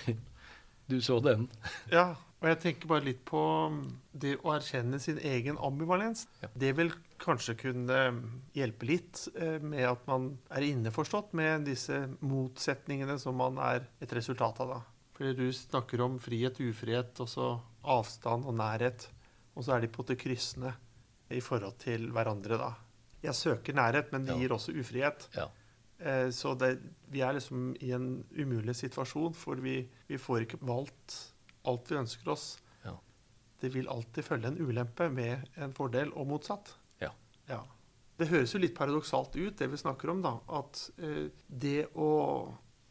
Du 0.91 0.99
så 1.03 1.21
den. 1.23 1.49
ja. 1.91 2.15
Og 2.41 2.49
jeg 2.49 2.59
tenker 2.63 2.89
bare 2.89 3.05
litt 3.05 3.21
på 3.29 3.41
um, 3.69 3.83
det 4.17 4.39
å 4.41 4.55
erkjenne 4.55 5.01
sin 5.03 5.19
egen 5.29 5.59
ambivalens. 5.61 6.25
Ja. 6.41 6.49
Det 6.63 6.73
vil 6.79 6.93
kanskje 7.21 7.57
kunne 7.61 7.99
hjelpe 8.57 8.89
litt 8.89 9.27
eh, 9.37 9.59
med 9.61 9.85
at 9.85 10.07
man 10.09 10.31
er 10.49 10.65
innforstått 10.71 11.35
med 11.37 11.67
disse 11.69 12.07
motsetningene 12.25 13.19
som 13.21 13.37
man 13.37 13.61
er 13.61 13.85
et 14.01 14.15
resultat 14.17 14.63
av. 14.65 14.73
da. 14.73 14.81
Fordi 15.19 15.35
du 15.37 15.53
snakker 15.53 16.01
om 16.01 16.17
frihet, 16.23 16.63
ufrihet, 16.65 17.13
og 17.21 17.29
så 17.29 17.49
avstand 17.85 18.49
og 18.49 18.57
nærhet. 18.57 19.05
Og 19.53 19.67
så 19.67 19.77
er 19.77 19.85
de 19.85 19.93
på 19.93 20.07
det 20.09 20.17
kryssende 20.23 20.73
i 21.29 21.43
forhold 21.45 21.77
til 21.83 22.09
hverandre, 22.15 22.57
da. 22.57 22.71
Jeg 23.21 23.37
søker 23.37 23.77
nærhet, 23.77 24.09
men 24.15 24.25
det 24.25 24.39
gir 24.41 24.55
også 24.57 24.73
ufrihet. 24.81 25.29
Ja. 25.37 25.51
Eh, 26.01 26.31
så 26.33 26.55
det, 26.57 26.73
vi 27.13 27.21
er 27.21 27.37
liksom 27.37 27.75
i 27.85 27.93
en 27.93 28.23
umulig 28.33 28.79
situasjon, 28.81 29.37
for 29.37 29.61
vi, 29.61 29.83
vi 30.09 30.17
får 30.17 30.47
ikke 30.47 30.63
valgt 30.65 31.19
alt 31.69 31.91
vi 31.91 31.99
ønsker 32.01 32.33
oss. 32.33 32.47
Ja. 32.85 32.97
Det 33.61 33.73
vil 33.75 33.89
alltid 33.89 34.25
følge 34.25 34.51
en 34.51 34.61
ulempe 34.61 35.11
med 35.13 35.47
en 35.61 35.75
fordel, 35.77 36.13
og 36.17 36.29
motsatt. 36.31 36.75
Ja. 37.03 37.13
ja. 37.51 37.61
Det 38.21 38.29
høres 38.29 38.55
jo 38.55 38.63
litt 38.63 38.77
paradoksalt 38.77 39.37
ut, 39.39 39.57
det 39.59 39.71
vi 39.73 39.81
snakker 39.81 40.13
om, 40.13 40.25
da. 40.25 40.35
At 40.61 40.83
eh, 41.01 41.31
det 41.47 41.91
å, 41.95 42.11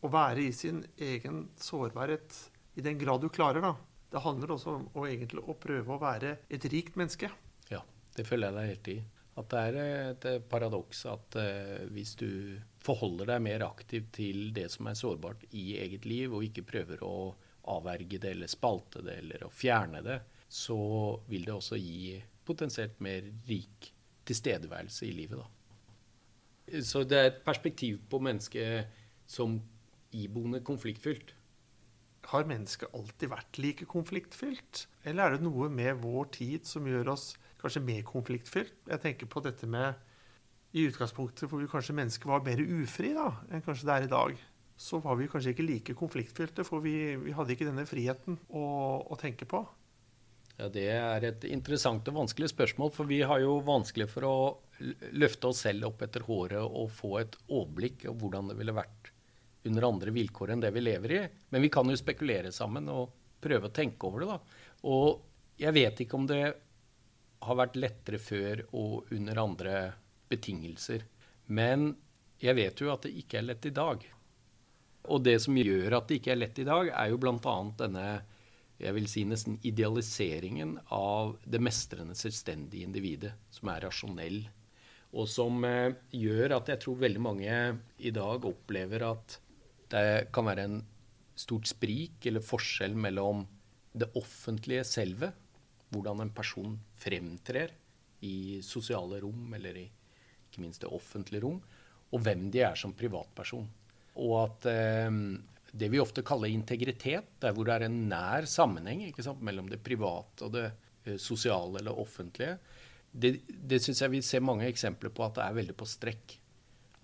å, 0.02 0.10
være 0.10 0.48
i 0.48 0.56
sin 0.56 0.84
egen 0.98 1.48
sårbarhet 1.60 2.40
i 2.80 2.86
den 2.86 2.98
grad 3.02 3.22
du 3.26 3.30
klarer, 3.34 3.62
da. 3.66 3.76
Det 4.10 4.24
handler 4.26 4.56
også 4.56 4.74
om 4.74 4.88
å, 4.98 5.06
egentlig, 5.06 5.44
å 5.46 5.58
prøve 5.62 5.94
å 5.94 6.02
være 6.02 6.40
et 6.50 6.66
rikt 6.74 6.98
menneske. 6.98 7.30
Ja, 7.70 7.84
det 8.16 8.26
følger 8.26 8.50
jeg 8.50 8.58
deg 8.58 8.72
helt 8.74 8.92
i. 8.96 9.00
At 9.40 9.54
det 9.54 9.60
er 9.70 9.78
et 10.10 10.26
paradoks 10.52 11.06
at 11.08 11.38
eh, 11.40 11.86
hvis 11.94 12.16
du 12.20 12.32
forholder 12.84 13.30
deg 13.30 13.44
mer 13.46 13.64
aktivt 13.68 14.10
til 14.18 14.50
det 14.56 14.66
som 14.74 14.90
er 14.90 14.98
sårbart 14.98 15.46
i 15.54 15.78
eget 15.80 16.08
liv, 16.10 16.34
og 16.34 16.48
ikke 16.48 16.66
prøver 16.68 17.06
å 17.06 17.14
avverge 17.70 18.20
det 18.22 18.34
eller 18.36 18.52
spalte 18.52 19.04
det 19.06 19.20
eller 19.22 19.46
å 19.46 19.54
fjerne 19.54 20.02
det, 20.06 20.20
så 20.50 20.80
vil 21.30 21.46
det 21.46 21.56
også 21.56 21.78
gi 21.78 22.18
potensielt 22.46 23.00
mer 23.06 23.28
rik 23.48 23.92
tilstedeværelse 24.30 25.06
i 25.08 25.14
livet. 25.14 25.42
Da. 25.42 26.82
Så 26.86 27.04
det 27.06 27.18
er 27.18 27.30
et 27.32 27.44
perspektiv 27.46 28.02
på 28.10 28.22
mennesket 28.22 28.90
som 29.30 29.60
iboende 30.16 30.62
konfliktfylt. 30.66 31.36
Har 32.30 32.50
mennesket 32.50 32.94
alltid 32.94 33.32
vært 33.32 33.62
like 33.62 33.88
konfliktfylt? 33.90 34.86
Eller 35.08 35.26
er 35.26 35.38
det 35.38 35.46
noe 35.46 35.70
med 35.74 36.02
vår 36.04 36.30
tid 36.36 36.68
som 36.70 36.88
gjør 36.90 37.14
oss 37.16 37.32
kanskje 37.62 37.86
mer 37.86 38.04
konfliktfylt? 38.06 38.76
Jeg 38.90 39.04
tenker 39.06 39.30
på 39.30 39.42
dette 39.46 39.70
med 39.70 39.98
i 40.78 40.86
utgangspunktet 40.86 41.50
hvor 41.50 41.62
vi 41.62 41.70
kanskje 41.70 41.96
mennesket 41.98 42.30
var 42.30 42.46
mer 42.46 42.62
ufri 42.62 43.16
da, 43.18 43.32
enn 43.50 43.64
kanskje 43.66 43.88
det 43.90 43.96
er 43.96 44.06
i 44.06 44.12
dag 44.12 44.42
så 44.80 45.02
var 45.04 45.18
vi 45.20 45.28
kanskje 45.28 45.52
ikke 45.52 45.66
like 45.68 45.94
konfliktfylte, 45.98 46.64
for 46.64 46.80
vi, 46.80 46.96
vi 47.20 47.34
hadde 47.36 47.52
ikke 47.52 47.68
denne 47.68 47.84
friheten 47.88 48.38
å, 48.56 48.64
å, 49.04 49.18
tenke 49.20 49.44
på. 49.50 49.60
Ja, 50.56 50.70
Det 50.72 50.86
er 50.94 51.26
et 51.28 51.44
interessant 51.50 52.08
og 52.08 52.16
vanskelig 52.22 52.54
spørsmål, 52.54 52.94
for 52.96 53.10
vi 53.10 53.18
har 53.28 53.42
jo 53.44 53.58
vanskelig 53.68 54.08
for 54.08 54.28
å 54.28 54.38
løfte 55.20 55.50
oss 55.52 55.66
selv 55.66 55.90
opp 55.90 56.06
etter 56.06 56.24
håret 56.24 56.64
og 56.64 56.94
få 56.96 57.18
et 57.20 57.36
overblikk 57.50 58.06
av 58.08 58.16
hvordan 58.22 58.52
det 58.52 58.56
ville 58.62 58.76
vært 58.78 59.10
under 59.68 59.88
andre 59.90 60.14
vilkår 60.16 60.54
enn 60.54 60.64
det 60.64 60.72
vi 60.72 60.84
lever 60.86 61.14
i. 61.18 61.20
Men 61.52 61.66
vi 61.66 61.72
kan 61.76 61.92
jo 61.92 62.00
spekulere 62.00 62.54
sammen 62.56 62.88
og 62.94 63.12
prøve 63.44 63.68
å 63.68 63.76
tenke 63.76 64.08
over 64.08 64.24
det. 64.24 64.30
da. 64.32 64.62
Og 64.88 65.60
jeg 65.60 65.76
vet 65.76 66.00
ikke 66.06 66.16
om 66.16 66.30
det 66.30 66.44
har 67.44 67.60
vært 67.60 67.76
lettere 67.80 68.22
før 68.24 68.64
og 68.80 69.12
under 69.12 69.44
andre 69.44 69.76
betingelser. 70.32 71.04
Men 71.52 71.92
jeg 72.40 72.56
vet 72.56 72.80
jo 72.80 72.94
at 72.94 73.04
det 73.04 73.12
ikke 73.20 73.42
er 73.42 73.50
lett 73.50 73.68
i 73.68 73.76
dag. 73.76 74.08
Og 75.10 75.24
det 75.26 75.40
som 75.44 75.58
gjør 75.58 75.98
at 75.98 76.10
det 76.10 76.20
ikke 76.20 76.36
er 76.36 76.44
lett 76.44 76.62
i 76.62 76.68
dag, 76.68 76.92
er 76.94 77.10
jo 77.12 77.20
bl.a. 77.22 77.56
denne 77.80 78.06
jeg 78.80 78.96
vil 78.96 79.10
si 79.12 79.26
nesten 79.28 79.58
idealiseringen 79.68 80.78
av 80.96 81.34
det 81.44 81.60
mestrende, 81.60 82.16
selvstendige 82.16 82.88
individet, 82.88 83.34
som 83.52 83.74
er 83.74 83.84
rasjonell. 83.84 84.40
Og 85.20 85.28
som 85.28 85.66
eh, 85.68 85.98
gjør 86.16 86.56
at 86.60 86.72
jeg 86.72 86.82
tror 86.86 87.02
veldig 87.02 87.24
mange 87.26 87.58
i 87.98 88.14
dag 88.16 88.46
opplever 88.48 89.04
at 89.10 89.36
det 89.92 90.30
kan 90.32 90.48
være 90.48 90.68
en 90.70 90.80
stort 91.40 91.68
sprik 91.68 92.24
eller 92.30 92.46
forskjell 92.46 92.96
mellom 92.96 93.44
det 94.00 94.12
offentlige 94.20 94.86
selve, 94.88 95.32
hvordan 95.90 96.24
en 96.24 96.32
person 96.36 96.78
fremtrer 97.02 97.74
i 98.24 98.62
sosiale 98.64 99.20
rom, 99.24 99.50
eller 99.58 99.82
i 99.82 99.88
ikke 100.48 100.64
minst 100.64 100.86
det 100.86 100.92
offentlige 100.94 101.44
rom, 101.44 101.60
og 102.10 102.24
hvem 102.26 102.48
de 102.54 102.64
er 102.66 102.78
som 102.80 102.94
privatperson. 102.96 103.68
Og 104.20 104.36
at 104.44 104.68
eh, 104.72 105.10
det 105.72 105.90
vi 105.94 106.02
ofte 106.02 106.26
kaller 106.26 106.52
integritet, 106.52 107.32
der 107.42 107.56
hvor 107.56 107.68
det 107.68 107.78
er 107.78 107.88
en 107.88 108.04
nær 108.12 108.48
sammenheng 108.50 109.08
sant, 109.22 109.42
mellom 109.46 109.70
det 109.72 109.82
private 109.86 110.48
og 110.48 110.54
det 110.58 110.68
eh, 110.70 111.18
sosiale 111.22 111.82
eller 111.82 112.00
offentlige, 112.00 112.58
det, 113.10 113.40
det 113.48 113.82
syns 113.82 114.04
jeg 114.04 114.14
vi 114.14 114.22
ser 114.26 114.46
mange 114.46 114.68
eksempler 114.70 115.14
på 115.14 115.26
at 115.26 115.38
det 115.40 115.46
er 115.46 115.58
veldig 115.58 115.76
på 115.78 115.88
strekk. 115.90 116.38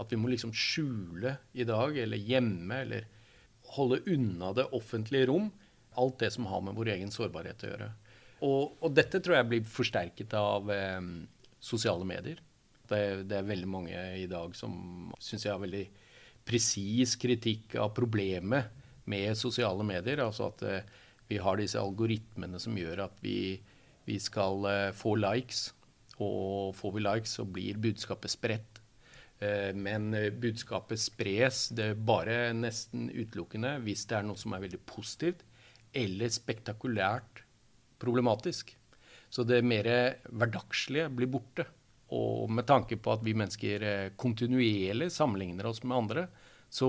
At 0.02 0.12
vi 0.12 0.20
må 0.20 0.30
liksom 0.30 0.52
skjule 0.54 1.38
i 1.56 1.66
dag, 1.66 1.96
eller 1.98 2.20
gjemme, 2.20 2.82
eller 2.84 3.08
holde 3.76 4.04
unna 4.12 4.52
det 4.54 4.68
offentlige 4.76 5.30
rom 5.32 5.50
alt 5.96 6.20
det 6.20 6.32
som 6.36 6.46
har 6.46 6.62
med 6.62 6.76
vår 6.76 6.92
egen 6.96 7.14
sårbarhet 7.14 7.64
å 7.64 7.70
gjøre. 7.72 7.88
Og, 8.46 8.76
og 8.84 8.92
dette 8.94 9.22
tror 9.24 9.40
jeg 9.40 9.50
blir 9.50 9.70
forsterket 9.70 10.34
av 10.38 10.68
eh, 10.74 11.00
sosiale 11.64 12.06
medier. 12.08 12.42
Det, 12.86 13.00
det, 13.26 13.38
er 13.40 13.48
veldig 13.48 13.70
mange 13.70 14.02
i 14.20 14.28
dag 14.30 14.54
som 14.58 14.76
syns 15.24 15.48
jeg 15.48 15.54
har 15.54 15.64
veldig 15.64 15.86
presis 16.46 17.16
kritikk 17.20 17.76
av 17.82 17.94
problemet 17.98 18.72
med 19.10 19.38
sosiale 19.38 19.86
medier. 19.86 20.22
Altså 20.26 20.50
at 20.52 20.64
eh, 20.66 20.86
vi 21.30 21.40
har 21.42 21.58
disse 21.60 21.82
algoritmene 21.82 22.62
som 22.62 22.78
gjør 22.78 23.06
at 23.08 23.20
vi, 23.26 23.58
vi 24.06 24.20
skal 24.22 24.70
eh, 24.70 24.92
få 24.96 25.16
likes. 25.20 25.68
Og 26.22 26.72
får 26.78 26.96
vi 26.96 27.04
likes, 27.04 27.36
så 27.40 27.46
blir 27.50 27.82
budskapet 27.82 28.32
spredt. 28.32 28.82
Eh, 29.44 29.72
men 29.76 30.14
budskapet 30.42 31.02
spres 31.02 31.68
det 31.76 31.94
bare 32.08 32.54
nesten 32.56 33.10
utelukkende 33.12 33.78
hvis 33.86 34.06
det 34.10 34.20
er 34.20 34.30
noe 34.30 34.40
som 34.40 34.56
er 34.56 34.64
veldig 34.68 34.82
positivt 34.88 35.44
eller 35.96 36.32
spektakulært 36.32 37.44
problematisk. 38.02 38.74
Så 39.32 39.44
det 39.48 39.64
mer 39.66 39.88
hverdagslige 40.30 41.10
blir 41.12 41.32
borte. 41.32 41.66
Og 42.14 42.52
med 42.54 42.68
tanke 42.70 43.00
på 43.02 43.16
at 43.16 43.24
vi 43.26 43.34
mennesker 43.38 43.86
eh, 43.86 44.12
kontinuerlig 44.20 45.10
sammenligner 45.14 45.66
oss 45.66 45.82
med 45.84 45.98
andre, 45.98 46.28
så 46.70 46.88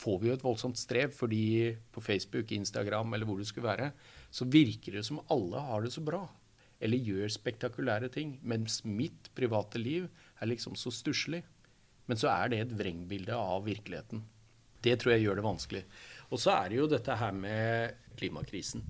får 0.00 0.18
vi 0.18 0.30
jo 0.30 0.34
et 0.38 0.44
voldsomt 0.44 0.78
strev, 0.78 1.12
fordi 1.14 1.76
på 1.92 2.02
Facebook, 2.02 2.50
Instagram 2.54 3.14
eller 3.14 3.28
hvor 3.28 3.38
det 3.38 3.46
skulle 3.50 3.68
være, 3.68 3.92
så 4.30 4.48
virker 4.48 4.98
det 4.98 5.04
som 5.06 5.20
alle 5.30 5.62
har 5.62 5.84
det 5.84 5.92
så 5.94 6.02
bra. 6.04 6.24
Eller 6.80 7.02
gjør 7.02 7.30
spektakulære 7.34 8.10
ting. 8.14 8.36
Mens 8.42 8.84
mitt 8.86 9.30
private 9.34 9.80
liv 9.82 10.06
er 10.38 10.50
liksom 10.50 10.78
så 10.78 10.92
stusslig. 10.94 11.42
Men 12.06 12.18
så 12.18 12.30
er 12.32 12.50
det 12.50 12.60
et 12.62 12.76
vrengbilde 12.78 13.34
av 13.34 13.66
virkeligheten. 13.66 14.22
Det 14.82 14.94
tror 15.00 15.16
jeg 15.16 15.26
gjør 15.26 15.40
det 15.40 15.46
vanskelig. 15.46 15.82
Og 16.30 16.40
så 16.40 16.54
er 16.54 16.70
det 16.70 16.78
jo 16.78 16.90
dette 16.90 17.18
her 17.18 17.34
med 17.34 17.98
klimakrisen. 18.18 18.84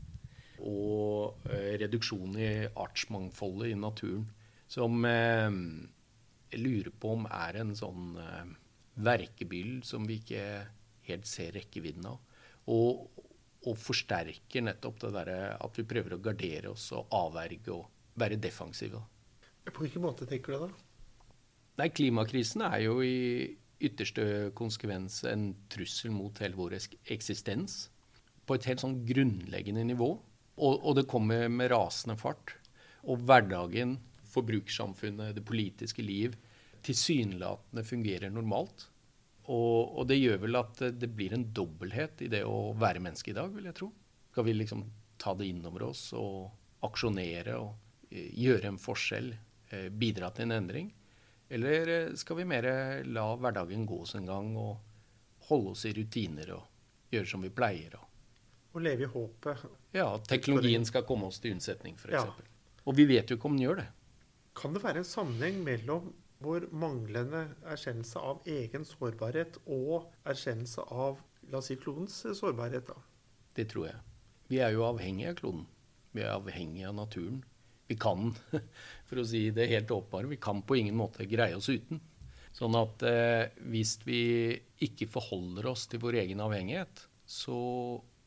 Og 0.59 1.49
eh, 1.49 1.79
reduksjon 1.81 2.37
i 2.37 2.51
artsmangfoldet 2.69 3.73
i 3.73 3.79
naturen 3.79 4.27
som 4.69 5.05
eh, 5.09 5.49
jeg 6.53 6.63
lurer 6.63 6.93
på 6.93 7.15
om 7.17 7.29
er 7.29 7.61
en 7.63 7.75
sånn 7.77 8.17
eh, 8.23 8.51
verkebyll 9.05 9.79
som 9.87 10.07
vi 10.09 10.21
ikke 10.23 10.45
helt 11.09 11.29
ser 11.29 11.55
rekkevidden 11.57 12.09
av. 12.11 12.19
Og, 12.69 13.07
og 13.65 13.79
forsterker 13.81 14.65
nettopp 14.65 15.01
det 15.05 15.15
derre 15.15 15.39
at 15.57 15.79
vi 15.79 15.87
prøver 15.89 16.17
å 16.17 16.23
gardere 16.25 16.73
oss 16.75 16.91
og 16.97 17.09
avverge 17.17 17.73
og 17.75 18.19
være 18.19 18.41
defensive. 18.41 19.01
På 19.69 19.85
hvilken 19.85 20.05
måte 20.05 20.29
tenker 20.29 20.55
du 20.55 20.67
det? 20.67 20.71
Nei, 21.79 21.91
Klimakrisen 21.95 22.65
er 22.67 22.81
jo 22.87 22.99
i 23.05 23.55
ytterste 23.85 24.51
konsekvens 24.59 25.21
en 25.29 25.53
trussel 25.71 26.11
mot 26.11 26.35
hele 26.43 26.59
vår 26.59 26.79
eksistens. 27.15 27.87
På 28.49 28.57
et 28.57 28.67
helt 28.67 28.83
sånn 28.83 29.03
grunnleggende 29.07 29.85
nivå. 29.87 30.09
Og, 30.59 30.75
og 30.83 30.97
det 30.99 31.07
kommer 31.11 31.47
med 31.53 31.71
rasende 31.71 32.17
fart. 32.19 32.57
Og 33.07 33.23
hverdagen 33.29 33.99
forbrukersamfunnet, 34.39 35.35
det 35.37 35.45
politiske 35.47 36.03
liv, 36.03 36.39
tilsynelatende 36.83 37.85
fungerer 37.85 38.33
normalt. 38.33 38.89
Og, 39.49 39.99
og, 39.99 40.05
det 40.09 40.19
gjør 40.21 40.43
vel 40.43 40.61
at 40.61 40.81
det 41.01 41.09
blir 41.17 41.33
en 41.33 41.47
dobbelthet 41.57 42.25
i 42.27 42.31
det 42.33 42.43
å 42.45 42.75
være 42.77 43.01
menneske 43.01 43.33
i 43.33 43.37
dag, 43.37 43.53
vil 43.55 43.69
jeg 43.71 43.79
tro. 43.79 43.89
Skal 44.33 44.45
vi 44.45 44.55
liksom 44.59 44.85
ta 45.19 45.33
det 45.35 45.49
innover 45.49 45.89
oss 45.89 46.11
og 46.17 46.85
aksjonere 46.85 47.57
og 47.59 48.11
eh, 48.13 48.29
gjøre 48.39 48.75
en 48.75 48.81
forskjell, 48.81 49.33
eh, 49.73 49.89
bidra 49.89 50.31
til 50.37 50.49
en 50.49 50.59
endring? 50.59 50.93
Eller 51.49 51.95
eh, 51.95 52.13
skal 52.21 52.43
vi 52.43 52.47
mer 52.51 52.69
la 53.09 53.25
hverdagen 53.41 53.89
gå 53.89 54.03
sin 54.07 54.29
gang 54.29 54.53
og 54.61 54.77
holde 55.49 55.73
oss 55.73 55.87
i 55.89 55.95
rutiner 55.97 56.53
og 56.59 57.17
gjøre 57.17 57.33
som 57.33 57.49
vi 57.49 57.55
pleier? 57.57 57.97
Og, 57.97 58.05
og 58.77 58.85
leve 58.85 59.09
i 59.09 59.13
håpet. 59.15 59.65
Ja, 59.97 60.11
at 60.13 60.29
teknologien 60.29 60.85
skal 60.87 61.09
komme 61.09 61.33
oss 61.33 61.41
til 61.41 61.57
unnsetning, 61.57 61.97
f.eks. 61.97 62.21
Ja. 62.21 62.51
Og 62.85 63.01
vi 63.01 63.09
vet 63.09 63.33
jo 63.33 63.41
ikke 63.41 63.49
om 63.49 63.57
den 63.57 63.65
gjør 63.65 63.81
det. 63.81 63.89
Kan 64.59 64.75
det 64.75 64.83
være 64.83 65.05
en 65.05 65.07
sammenheng 65.07 65.61
mellom 65.63 66.11
vår 66.43 66.69
manglende 66.75 67.45
erkjennelse 67.67 68.23
av 68.23 68.43
egen 68.47 68.87
sårbarhet 68.87 69.59
og 69.67 70.09
erkjennelse 70.27 70.85
av 70.91 71.21
la 71.51 71.61
oss 71.61 71.71
si, 71.71 71.79
klodens 71.81 72.17
sårbarhet? 72.39 72.91
da? 72.91 72.99
Det 73.55 73.69
tror 73.71 73.89
jeg. 73.89 74.01
Vi 74.49 74.61
er 74.65 74.75
jo 74.75 74.87
avhengige 74.87 75.33
av 75.33 75.39
kloden. 75.41 75.65
Vi 76.15 76.25
er 76.25 76.35
avhengige 76.35 76.91
av 76.91 76.97
naturen. 76.99 77.41
Vi 77.89 77.97
kan, 78.01 78.33
for 79.09 79.23
å 79.23 79.27
si 79.27 79.49
det 79.55 79.71
helt 79.71 79.93
åpenbare, 79.95 80.31
vi 80.31 80.41
kan 80.43 80.63
på 80.63 80.79
ingen 80.79 80.99
måte 80.99 81.27
greie 81.29 81.57
oss 81.57 81.71
uten. 81.71 82.03
Sånn 82.55 82.75
at 82.79 83.05
eh, 83.07 83.55
hvis 83.71 83.99
vi 84.05 84.23
ikke 84.85 85.09
forholder 85.11 85.69
oss 85.71 85.87
til 85.89 86.03
vår 86.03 86.21
egen 86.25 86.43
avhengighet, 86.43 87.07
så 87.29 87.59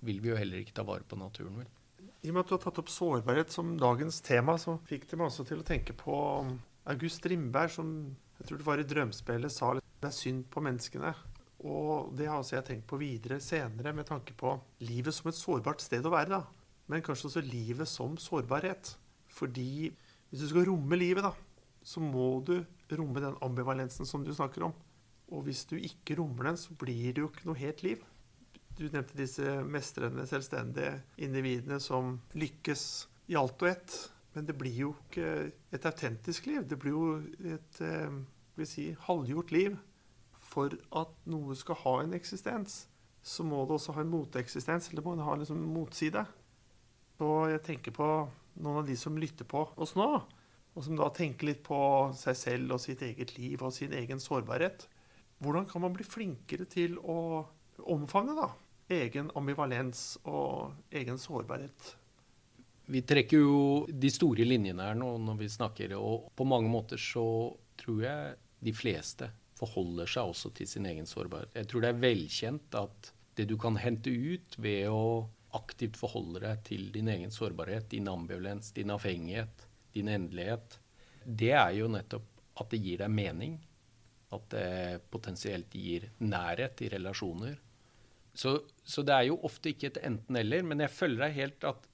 vil 0.05 0.21
vi 0.23 0.31
jo 0.31 0.39
heller 0.39 0.61
ikke 0.61 0.77
ta 0.77 0.85
vare 0.87 1.05
på 1.07 1.19
naturen. 1.19 1.61
vel? 1.61 1.69
I 2.21 2.29
og 2.29 2.35
med 2.35 2.43
at 2.43 2.51
du 2.51 2.53
har 2.53 2.61
tatt 2.61 2.79
opp 2.83 2.89
sårbarhet 2.93 3.53
som 3.53 3.73
dagens 3.81 4.19
tema, 4.21 4.53
så 4.61 4.75
fikk 4.85 5.07
det 5.09 5.17
meg 5.17 5.31
også 5.31 5.45
til 5.49 5.63
å 5.63 5.65
tenke 5.65 5.95
på 5.97 6.15
August 6.91 7.17
Strindberg, 7.17 7.71
som 7.73 7.93
jeg 8.37 8.47
tror 8.47 8.59
det 8.61 8.67
var 8.67 8.81
i 8.81 8.85
Drømspillet, 8.85 9.53
sa 9.53 9.71
at 9.73 9.85
det 10.01 10.09
er 10.11 10.13
synd 10.17 10.43
på 10.53 10.61
menneskene. 10.61 11.15
Og 11.65 12.11
det 12.17 12.27
har 12.29 12.41
også 12.41 12.59
jeg 12.59 12.67
tenkt 12.67 12.87
på 12.89 12.99
videre 13.01 13.39
senere, 13.41 13.93
med 13.97 14.05
tanke 14.09 14.35
på 14.37 14.53
livet 14.85 15.17
som 15.17 15.29
et 15.31 15.37
sårbart 15.37 15.81
sted 15.81 16.05
å 16.05 16.13
være. 16.13 16.37
da. 16.37 16.77
Men 16.89 17.01
kanskje 17.05 17.29
også 17.31 17.43
livet 17.45 17.89
som 17.89 18.13
sårbarhet. 18.21 18.95
Fordi 19.31 19.89
hvis 20.29 20.41
du 20.41 20.47
skal 20.49 20.65
romme 20.69 20.97
livet, 20.97 21.25
da, 21.25 21.33
så 21.81 22.01
må 22.01 22.35
du 22.45 22.59
romme 22.93 23.21
den 23.23 23.37
ambivalensen 23.41 24.05
som 24.05 24.25
du 24.25 24.33
snakker 24.33 24.69
om. 24.69 24.77
Og 25.31 25.45
hvis 25.47 25.63
du 25.69 25.77
ikke 25.77 26.17
rommer 26.19 26.51
den, 26.51 26.57
så 26.59 26.73
blir 26.77 27.13
det 27.13 27.23
jo 27.23 27.29
ikke 27.31 27.49
noe 27.49 27.61
helt 27.61 27.81
liv. 27.85 28.01
Du 28.77 28.85
nevnte 28.87 29.17
disse 29.17 29.59
mestrende, 29.67 30.25
selvstendige 30.29 31.01
individene 31.21 31.79
som 31.83 32.15
lykkes 32.33 32.85
i 33.31 33.37
alt 33.39 33.61
og 33.61 33.71
ett. 33.71 33.97
Men 34.33 34.47
det 34.47 34.55
blir 34.55 34.77
jo 34.85 34.93
ikke 34.95 35.51
et 35.75 35.85
autentisk 35.87 36.47
liv. 36.47 36.63
Det 36.67 36.79
blir 36.79 36.95
jo 36.95 37.07
et 37.51 37.81
eh, 37.83 38.21
vil 38.55 38.69
si, 38.69 38.91
halvgjort 39.07 39.51
liv. 39.55 39.77
For 40.51 40.73
at 40.99 41.11
noe 41.31 41.55
skal 41.55 41.79
ha 41.83 41.95
en 42.03 42.15
eksistens, 42.15 42.85
så 43.23 43.43
må 43.47 43.63
det 43.65 43.77
også 43.77 43.95
ha 43.95 44.03
en 44.03 44.11
moteksistens, 44.11 44.89
eller 44.91 45.05
må 45.05 45.15
det 45.15 45.27
ha 45.27 45.35
liksom 45.39 45.61
en 45.61 45.73
motside. 45.75 46.25
Og 47.21 47.51
jeg 47.51 47.63
tenker 47.67 47.95
på 47.95 48.07
noen 48.61 48.81
av 48.81 48.87
de 48.87 48.97
som 48.99 49.19
lytter 49.19 49.47
på 49.47 49.63
oss 49.79 49.93
nå, 49.95 50.09
og 50.71 50.85
som 50.85 50.97
da 50.99 51.07
tenker 51.13 51.51
litt 51.51 51.61
på 51.63 51.77
seg 52.17 52.37
selv 52.39 52.75
og 52.75 52.83
sitt 52.83 53.03
eget 53.05 53.35
liv 53.37 53.61
og 53.63 53.73
sin 53.75 53.93
egen 53.95 54.19
sårbarhet. 54.23 54.87
Hvordan 55.41 55.67
kan 55.69 55.83
man 55.83 55.95
bli 55.95 56.05
flinkere 56.07 56.67
til 56.69 56.97
å 56.99 57.45
omfavne 57.89 58.35
da, 58.37 58.49
egen 58.91 59.31
ambivalens 59.37 60.19
og 60.27 60.73
egen 60.91 61.19
sårbarhet. 61.21 61.95
Vi 62.91 63.03
trekker 63.07 63.39
jo 63.39 63.59
de 63.87 64.09
store 64.11 64.45
linjene 64.47 64.89
her 64.89 64.97
nå 64.99 65.13
når 65.23 65.37
vi 65.39 65.51
snakker, 65.51 65.95
og 65.95 66.31
på 66.35 66.47
mange 66.47 66.71
måter 66.71 66.99
så 66.99 67.23
tror 67.79 68.01
jeg 68.03 68.33
de 68.61 68.73
fleste 68.75 69.29
forholder 69.57 70.09
seg 70.09 70.33
også 70.33 70.51
til 70.57 70.67
sin 70.69 70.87
egen 70.89 71.07
sårbarhet. 71.07 71.53
Jeg 71.55 71.69
tror 71.69 71.85
det 71.85 71.91
er 71.93 72.01
velkjent 72.01 72.77
at 72.81 73.11
det 73.37 73.47
du 73.47 73.55
kan 73.61 73.77
hente 73.79 74.11
ut 74.11 74.57
ved 74.59 74.89
å 74.91 75.29
aktivt 75.55 75.97
forholde 75.99 76.41
deg 76.43 76.61
til 76.67 76.87
din 76.93 77.09
egen 77.11 77.31
sårbarhet, 77.31 77.89
din 77.91 78.09
ambivalens, 78.11 78.71
din 78.75 78.91
avhengighet, 78.93 79.67
din 79.95 80.11
endelighet, 80.11 80.77
det 81.23 81.51
er 81.53 81.73
jo 81.77 81.89
nettopp 81.91 82.27
at 82.61 82.71
det 82.71 82.79
gir 82.81 83.01
deg 83.03 83.13
mening. 83.13 83.57
At 84.31 84.47
det 84.53 85.01
potensielt 85.11 85.73
gir 85.75 86.07
nærhet 86.23 86.81
i 86.85 86.89
relasjoner. 86.93 87.57
Så, 88.33 88.55
så, 88.83 89.03
det 89.03 89.15
er 89.15 89.27
jo 89.27 89.39
ofte 89.47 89.73
ikke 89.73 89.89
et 89.91 90.01
enten-eller, 90.07 90.63
men 90.63 90.83
jeg 90.83 90.93
følger 90.95 91.25
deg 91.25 91.37
helt 91.37 91.65
at 91.67 91.87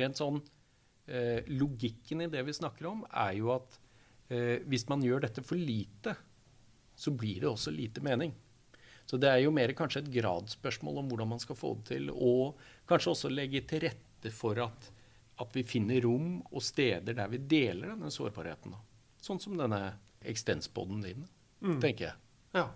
rent 0.00 0.20
sånn 0.20 0.38
eh, 1.10 1.46
Logikken 1.50 2.22
i 2.22 2.28
det 2.30 2.44
vi 2.46 2.54
snakker 2.54 2.86
om, 2.92 3.02
er 3.10 3.32
jo 3.40 3.50
at 3.56 3.80
eh, 4.30 4.62
hvis 4.70 4.86
man 4.90 5.02
gjør 5.02 5.26
dette 5.26 5.42
for 5.46 5.58
lite, 5.58 6.14
så 6.94 7.10
blir 7.16 7.42
det 7.42 7.50
også 7.50 7.74
lite 7.74 8.04
mening. 8.04 8.34
Så 9.10 9.18
det 9.18 9.32
er 9.32 9.40
jo 9.42 9.50
mer 9.54 9.72
kanskje 9.74 10.04
et 10.04 10.12
gradsspørsmål 10.14 11.00
om 11.00 11.10
hvordan 11.10 11.32
man 11.32 11.42
skal 11.42 11.58
få 11.58 11.72
det 11.80 11.88
til, 11.88 12.12
og 12.14 12.60
kanskje 12.90 13.14
også 13.14 13.32
legge 13.32 13.64
til 13.66 13.82
rette 13.88 14.30
for 14.34 14.60
at, 14.62 14.90
at 15.42 15.56
vi 15.56 15.64
finner 15.66 16.04
rom 16.04 16.36
og 16.44 16.62
steder 16.62 17.16
der 17.18 17.32
vi 17.32 17.40
deler 17.50 17.96
denne 17.96 18.12
sårbarheten. 18.14 18.76
Sånn 19.20 19.42
som 19.42 19.58
denne 19.58 19.96
ekstenspoden 20.30 21.02
din, 21.02 21.26
mm. 21.58 21.80
tenker 21.82 22.10
jeg. 22.10 22.16
Ja. 22.54 22.68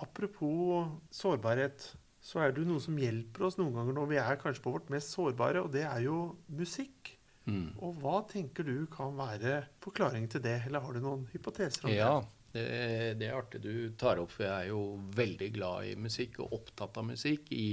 Apropos 0.00 0.96
sårbarhet, 1.12 1.90
så 2.26 2.42
er 2.42 2.52
det 2.52 2.64
jo 2.64 2.70
noe 2.72 2.82
som 2.82 2.96
hjelper 2.98 3.46
oss 3.46 3.58
noen 3.60 3.76
ganger 3.76 3.94
når 3.94 4.08
vi 4.10 4.18
er 4.18 4.40
kanskje 4.40 4.64
på 4.64 4.72
vårt 4.74 4.88
mest 4.90 5.12
sårbare, 5.14 5.62
og 5.62 5.70
det 5.74 5.84
er 5.86 6.00
jo 6.08 6.16
musikk. 6.58 7.12
Mm. 7.46 7.76
Og 7.86 8.00
hva 8.02 8.24
tenker 8.26 8.66
du 8.66 8.88
kan 8.90 9.14
være 9.14 9.60
forklaringen 9.84 10.32
til 10.32 10.42
det, 10.42 10.56
eller 10.66 10.82
har 10.82 10.96
du 10.96 11.04
noen 11.04 11.28
hypoteser 11.30 11.86
om 11.86 11.94
ja, 11.94 12.08
det? 12.18 12.64
Ja, 12.64 13.12
det 13.20 13.28
er 13.28 13.36
artig 13.38 13.60
du 13.62 13.70
tar 14.00 14.18
opp, 14.18 14.32
for 14.34 14.48
jeg 14.48 14.56
er 14.56 14.72
jo 14.72 14.80
veldig 15.14 15.52
glad 15.54 15.92
i 15.92 15.94
musikk 16.00 16.40
og 16.42 16.56
opptatt 16.58 16.98
av 16.98 17.06
musikk 17.12 17.52
i 17.54 17.68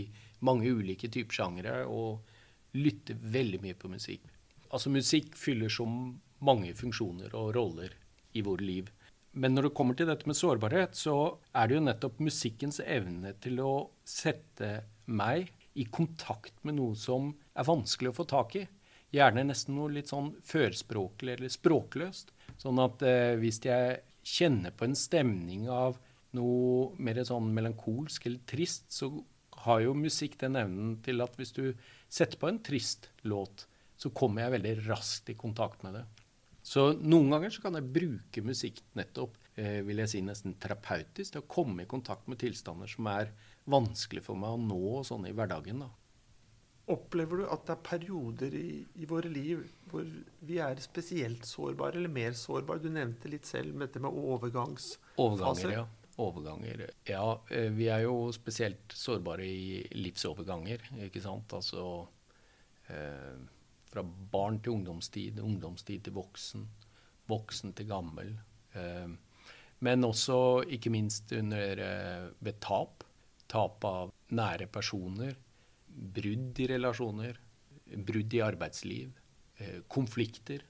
mange 0.46 0.70
ulike 0.70 1.10
typer 1.10 1.40
sjangere, 1.40 1.80
og 1.90 2.22
lytter 2.78 3.18
veldig 3.18 3.62
mye 3.64 3.78
på 3.80 3.90
musikk. 3.90 4.30
Altså 4.74 4.90
Musikk 4.90 5.36
fyller 5.38 5.70
så 5.70 5.86
mange 5.86 6.74
funksjoner 6.78 7.34
og 7.38 7.52
roller 7.58 7.94
i 8.34 8.42
våre 8.46 8.66
liv. 8.66 8.90
Men 9.34 9.56
når 9.56 9.68
det 9.68 9.76
kommer 9.78 9.98
til 9.98 10.10
dette 10.10 10.30
med 10.30 10.38
sårbarhet, 10.38 10.94
så 10.98 11.40
er 11.58 11.70
det 11.70 11.78
jo 11.78 11.86
nettopp 11.88 12.22
musikkens 12.22 12.80
evne 12.86 13.34
til 13.42 13.60
å 13.66 13.74
sette 14.06 14.84
meg 15.10 15.50
i 15.74 15.88
kontakt 15.90 16.60
med 16.62 16.78
noe 16.78 16.94
som 16.98 17.32
er 17.58 17.66
vanskelig 17.66 18.12
å 18.12 18.18
få 18.20 18.28
tak 18.30 18.58
i. 18.62 18.64
Gjerne 19.14 19.46
nesten 19.48 19.78
noe 19.78 19.94
litt 19.94 20.10
sånn 20.10 20.32
førspråklig 20.46 21.38
eller 21.38 21.54
språkløst. 21.54 22.34
Sånn 22.62 22.82
at 22.82 23.02
eh, 23.06 23.34
hvis 23.42 23.60
jeg 23.66 24.02
kjenner 24.24 24.74
på 24.74 24.88
en 24.88 24.98
stemning 24.98 25.68
av 25.70 25.98
noe 26.38 26.94
mer 27.02 27.22
sånn 27.26 27.52
melankolsk 27.54 28.30
eller 28.30 28.46
trist, 28.50 28.90
så 28.94 29.12
har 29.66 29.84
jo 29.84 29.94
musikk 29.98 30.38
den 30.42 30.58
evnen 30.60 30.98
til 31.06 31.22
at 31.26 31.38
hvis 31.38 31.54
du 31.56 31.66
setter 32.10 32.40
på 32.42 32.50
en 32.50 32.62
trist 32.66 33.10
låt, 33.26 33.68
så 33.98 34.12
kommer 34.14 34.46
jeg 34.46 34.58
veldig 34.58 34.76
raskt 34.90 35.30
i 35.34 35.38
kontakt 35.40 35.86
med 35.86 36.00
det. 36.00 36.04
Så 36.64 36.94
noen 37.04 37.34
ganger 37.34 37.52
så 37.52 37.64
kan 37.66 37.76
jeg 37.76 37.92
bruke 37.92 38.44
musikk 38.48 38.80
nettopp, 38.96 39.36
eh, 39.60 39.82
vil 39.84 40.00
jeg 40.00 40.14
si 40.14 40.22
nesten 40.24 40.56
terapeutisk, 40.64 41.34
til 41.34 41.42
å 41.44 41.50
komme 41.52 41.84
i 41.84 41.90
kontakt 41.90 42.30
med 42.32 42.40
tilstander 42.40 42.88
som 42.88 43.10
er 43.12 43.34
vanskelig 43.68 44.24
for 44.24 44.40
meg 44.40 44.56
å 44.56 44.64
nå 44.64 45.04
sånn 45.08 45.28
i 45.28 45.34
hverdagen. 45.36 45.84
da. 45.84 45.90
Opplever 46.94 47.40
du 47.40 47.44
at 47.48 47.66
det 47.68 47.76
er 47.78 47.84
perioder 47.88 48.56
i, 48.60 48.70
i, 49.00 49.06
våre 49.08 49.30
liv 49.32 49.62
hvor 49.92 50.08
vi 50.44 50.58
er 50.60 50.80
spesielt 50.84 51.46
sårbare, 51.48 51.96
eller 52.00 52.12
mer 52.12 52.36
sårbare? 52.36 52.84
Du 52.84 52.90
nevnte 52.92 53.32
litt 53.32 53.48
selv 53.48 53.78
dette 53.80 54.02
med 54.04 54.12
overgangsfaser. 54.12 55.20
Overganger, 55.20 55.76
ja. 55.78 55.86
Overganger. 56.24 56.84
Ja, 57.08 57.40
eh, 57.50 57.72
vi 57.74 57.88
er 57.92 58.04
jo 58.04 58.32
spesielt 58.36 58.96
sårbare 58.96 59.48
i 59.48 59.80
livsoverganger, 59.96 60.84
ikke 61.08 61.24
sant. 61.24 61.56
Altså 61.56 61.86
eh, 62.92 63.40
fra 63.94 64.04
barn 64.04 64.60
til 64.64 64.78
ungdomstid, 64.78 65.40
ungdomstid 65.44 66.08
til 66.08 66.16
voksen, 66.18 66.66
voksen 67.30 67.76
til 67.78 67.90
gammel. 67.92 68.34
Eh, 68.74 69.14
men 69.84 70.08
også 70.08 70.64
ikke 70.74 70.94
minst 70.94 71.32
under, 71.36 71.80
eh, 71.80 72.30
ved 72.40 72.60
tap. 72.60 73.04
Tap 73.48 73.86
av 73.86 74.14
nære 74.32 74.68
personer. 74.72 75.36
Brudd 75.88 76.60
i 76.60 76.68
relasjoner. 76.68 77.38
Brudd 77.94 78.34
i 78.34 78.42
arbeidsliv. 78.42 79.12
Eh, 79.60 79.82
konflikter. 79.88 80.64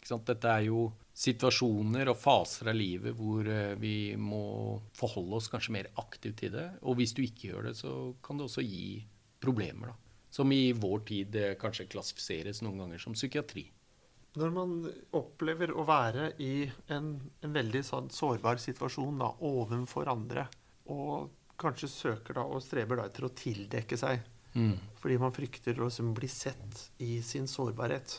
Dette 0.00 0.48
er 0.48 0.64
jo 0.64 0.92
situasjoner 1.14 2.08
og 2.08 2.16
faser 2.16 2.70
av 2.70 2.74
livet 2.74 3.14
hvor 3.14 3.44
vi 3.78 4.16
må 4.16 4.80
forholde 4.96 5.36
oss 5.36 5.48
kanskje 5.48 5.72
mer 5.72 5.88
aktivt 5.98 6.38
til 6.38 6.52
det. 6.52 6.78
Og 6.82 6.96
hvis 6.96 7.12
du 7.12 7.22
ikke 7.22 7.52
gjør 7.52 7.68
det, 7.68 7.76
så 7.76 8.14
kan 8.22 8.38
det 8.38 8.46
også 8.48 8.64
gi 8.64 9.04
problemer. 9.38 9.92
da 9.92 10.09
som 10.30 10.52
i 10.52 10.72
vår 10.72 11.04
tid 11.10 11.36
eh, 11.36 11.56
kanskje 11.60 11.88
klassifiseres 11.90 12.62
noen 12.62 12.84
ganger 12.84 13.02
som 13.02 13.16
psykiatri. 13.16 13.66
Når 14.38 14.52
man 14.54 14.74
opplever 15.18 15.72
å 15.74 15.82
være 15.88 16.30
i 16.38 16.68
en, 16.94 17.16
en 17.42 17.54
veldig 17.54 17.82
sånn 17.86 18.10
sårbar 18.14 18.60
situasjon 18.62 19.18
da, 19.18 19.32
ovenfor 19.42 20.10
andre, 20.12 20.46
og 20.90 21.32
kanskje 21.60 21.90
søker 21.90 22.38
da 22.38 22.46
og 22.46 22.62
streber 22.64 23.00
da 23.00 23.08
etter 23.10 23.26
å 23.26 23.34
tildekke 23.36 23.98
seg 23.98 24.22
mm. 24.54 24.96
fordi 25.02 25.18
man 25.20 25.34
frykter 25.34 25.76
å 25.76 25.88
liksom 25.88 26.14
bli 26.16 26.30
sett 26.30 26.86
i 27.04 27.18
sin 27.26 27.44
sårbarhet 27.50 28.16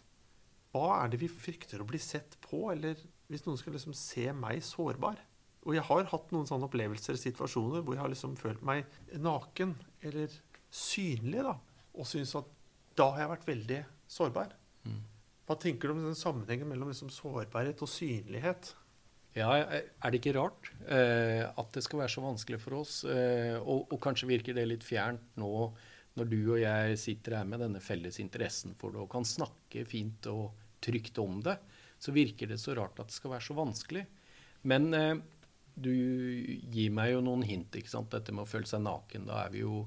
Hva 0.71 1.01
er 1.01 1.11
det 1.11 1.19
vi 1.23 1.31
frykter 1.31 1.81
å 1.81 1.87
bli 1.87 1.99
sett 1.99 2.37
på, 2.43 2.67
eller 2.71 2.99
hvis 3.31 3.47
noen 3.47 3.59
skal 3.59 3.75
liksom 3.75 3.95
se 3.97 4.29
meg 4.35 4.61
sårbar? 4.67 5.17
Og 5.61 5.75
jeg 5.77 5.85
har 5.87 6.07
hatt 6.09 6.31
noen 6.33 6.47
sånne 6.49 6.67
opplevelser, 6.67 7.17
situasjoner, 7.19 7.83
hvor 7.85 7.95
jeg 7.95 8.01
har 8.01 8.11
liksom 8.11 8.37
følt 8.39 8.63
meg 8.65 8.87
naken 9.13 9.75
eller 10.01 10.31
synlig. 10.73 11.43
da, 11.45 11.53
og 12.01 12.09
syns 12.09 12.33
at 12.39 12.49
da 12.97 13.11
har 13.13 13.23
jeg 13.23 13.31
vært 13.35 13.47
veldig 13.47 13.79
sårbar. 14.11 14.53
Mm. 14.83 15.01
Hva 15.47 15.57
tenker 15.61 15.89
du 15.89 15.95
om 15.95 16.05
den 16.05 16.17
sammenhengen 16.17 16.69
mellom 16.69 16.91
liksom 16.91 17.11
sårbarhet 17.13 17.81
og 17.83 17.89
synlighet? 17.91 18.73
Ja, 19.37 19.53
Er 19.55 20.11
det 20.11 20.19
ikke 20.19 20.35
rart 20.35 20.73
eh, 20.91 21.45
at 21.47 21.69
det 21.71 21.85
skal 21.85 22.01
være 22.01 22.11
så 22.11 22.23
vanskelig 22.25 22.59
for 22.59 22.81
oss? 22.81 22.97
Eh, 23.07 23.55
og, 23.61 23.85
og, 23.87 23.97
kanskje 24.03 24.27
virker 24.27 24.57
det 24.57 24.67
litt 24.67 24.83
fjernt 24.83 25.37
nå 25.39 25.71
når 26.19 26.27
du 26.27 26.39
og 26.41 26.57
jeg 26.59 26.97
sitter 26.99 27.37
her 27.37 27.45
med 27.47 27.61
denne 27.63 27.79
felles 27.79 28.19
interessen 28.19 28.73
for 28.75 28.91
det 28.91 28.99
og 28.99 29.11
kan 29.13 29.23
snakke 29.23 29.85
fint 29.87 30.27
og 30.27 30.49
trygt 30.83 31.21
om 31.23 31.39
det. 31.45 31.55
Så 32.01 32.11
virker 32.11 32.49
det 32.51 32.59
så 32.59 32.75
rart 32.75 32.99
at 32.99 33.07
det 33.07 33.15
skal 33.15 33.37
være 33.37 33.45
så 33.45 33.55
vanskelig. 33.55 34.03
Men 34.67 34.91
eh, 34.97 35.15
du 35.79 35.93
gir 36.73 36.91
meg 36.91 37.13
jo 37.13 37.23
noen 37.23 37.45
hint. 37.47 37.75
ikke 37.79 37.93
sant? 37.93 38.11
Dette 38.11 38.35
med 38.35 38.43
å 38.43 38.51
føle 38.51 38.67
seg 38.67 38.83
naken. 38.83 39.29
Da 39.29 39.45
er 39.45 39.53
vi 39.53 39.63
jo 39.63 39.85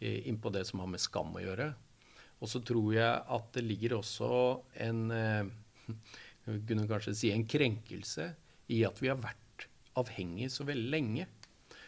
inn 0.00 0.38
på 0.42 0.52
det 0.54 0.64
som 0.68 0.82
har 0.82 0.90
med 0.92 1.02
skam 1.02 1.34
å 1.36 1.42
gjøre. 1.42 1.70
Og 2.42 2.50
så 2.50 2.60
tror 2.64 2.90
jeg 2.96 3.22
at 3.36 3.48
det 3.56 3.64
ligger 3.64 3.96
også 3.98 4.28
en 4.84 5.06
eh, 5.14 5.48
kunne 6.68 6.88
kanskje 6.90 7.16
si 7.16 7.32
en 7.32 7.46
krenkelse 7.48 8.28
i 8.74 8.82
at 8.86 9.00
vi 9.00 9.10
har 9.10 9.20
vært 9.22 9.66
avhengige 9.96 10.52
så 10.52 10.66
veldig 10.68 10.92
lenge. 10.92 11.26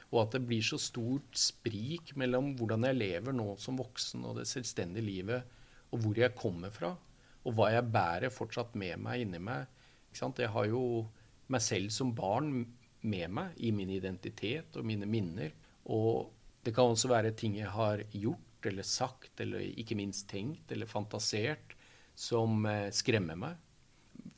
Og 0.08 0.22
at 0.22 0.38
det 0.38 0.46
blir 0.48 0.64
så 0.64 0.78
stort 0.80 1.36
sprik 1.36 2.14
mellom 2.16 2.54
hvordan 2.56 2.86
jeg 2.88 2.96
lever 2.96 3.36
nå 3.36 3.52
som 3.60 3.76
voksen 3.76 4.24
og 4.24 4.38
det 4.38 4.48
selvstendige 4.48 5.04
livet, 5.04 5.56
og 5.92 6.00
hvor 6.04 6.20
jeg 6.20 6.36
kommer 6.36 6.72
fra, 6.72 6.94
og 7.44 7.54
hva 7.56 7.68
jeg 7.72 7.90
bærer 7.92 8.32
fortsatt 8.32 8.74
med 8.76 9.00
meg 9.04 9.24
inni 9.24 9.40
meg. 9.40 9.68
Jeg 10.16 10.48
har 10.52 10.66
jo 10.68 10.82
meg 11.52 11.62
selv 11.64 11.92
som 11.92 12.14
barn 12.16 12.64
med 13.04 13.30
meg 13.32 13.60
i 13.60 13.70
min 13.72 13.92
identitet 13.92 14.76
og 14.76 14.88
mine 14.88 15.06
minner. 15.08 15.52
Og 15.92 16.32
det 16.64 16.74
kan 16.74 16.92
også 16.92 17.10
være 17.10 17.34
ting 17.38 17.56
jeg 17.58 17.70
har 17.72 18.02
gjort 18.12 18.66
eller 18.68 18.86
sagt 18.86 19.40
eller 19.40 19.62
ikke 19.62 19.96
minst 19.98 20.26
tenkt 20.30 20.72
eller 20.74 20.90
fantasert 20.90 21.76
som 22.18 22.66
eh, 22.66 22.90
skremmer 22.94 23.38
meg 23.38 23.58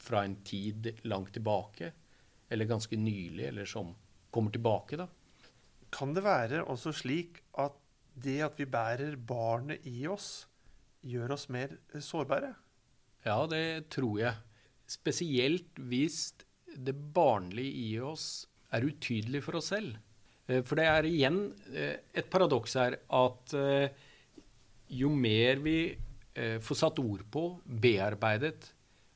fra 0.00 0.24
en 0.24 0.36
tid 0.44 0.90
langt 1.08 1.32
tilbake, 1.36 1.92
eller 2.48 2.68
ganske 2.68 2.96
nylig, 2.96 3.46
eller 3.48 3.68
som 3.68 3.94
kommer 4.32 4.52
tilbake, 4.54 4.98
da. 5.00 5.06
Kan 5.90 6.14
det 6.14 6.24
være 6.24 6.62
også 6.70 6.92
slik 6.94 7.40
at 7.58 7.76
det 8.20 8.38
at 8.44 8.60
vi 8.60 8.66
bærer 8.70 9.16
barnet 9.16 9.86
i 9.88 10.04
oss, 10.10 10.46
gjør 11.00 11.34
oss 11.36 11.48
mer 11.52 11.72
eh, 11.94 12.04
sårbare? 12.04 12.52
Ja, 13.24 13.44
det 13.50 13.90
tror 13.92 14.20
jeg. 14.20 14.36
Spesielt 14.90 15.80
hvis 15.90 16.32
det 16.76 16.94
barnlige 17.14 17.72
i 17.90 17.98
oss 18.02 18.46
er 18.72 18.86
utydelig 18.86 19.42
for 19.46 19.58
oss 19.60 19.72
selv. 19.72 19.96
Eh, 20.50 20.62
for 20.66 20.80
det 20.80 20.86
er 20.90 21.08
igjen 21.08 21.40
eh, 21.70 21.96
et 22.16 22.30
paradoks 22.30 22.76
her 22.80 22.98
at 23.06 23.56
eh, 23.56 24.06
jo 24.90 25.10
mer 25.14 25.62
vi 25.62 25.80
får 26.40 26.76
satt 26.78 27.00
ord 27.02 27.24
på, 27.28 27.40
bearbeidet 27.66 28.68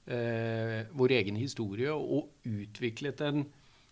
vår 0.04 1.12
egen 1.14 1.38
historie 1.38 1.94
og 1.94 2.42
utviklet 2.44 3.22
en, 3.24 3.44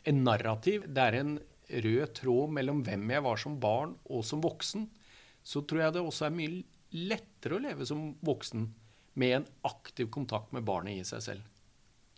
en 0.04 0.18
narrativ 0.26 0.82
Det 0.84 1.04
er 1.06 1.16
en 1.20 1.30
rød 1.86 2.12
tråd 2.18 2.52
mellom 2.58 2.82
hvem 2.84 3.14
jeg 3.14 3.24
var 3.24 3.40
som 3.40 3.54
barn 3.62 3.94
og 4.10 4.26
som 4.26 4.42
voksen. 4.44 4.84
Så 5.40 5.62
tror 5.64 5.84
jeg 5.84 5.94
det 5.94 6.02
også 6.02 6.26
er 6.26 6.36
mye 6.36 6.58
lettere 6.98 7.56
å 7.56 7.62
leve 7.62 7.86
som 7.88 8.10
voksen 8.26 8.66
med 9.22 9.36
en 9.38 9.48
aktiv 9.70 10.10
kontakt 10.12 10.52
med 10.52 10.66
barnet 10.68 10.98
i 10.98 11.08
seg 11.08 11.24
selv. 11.30 11.48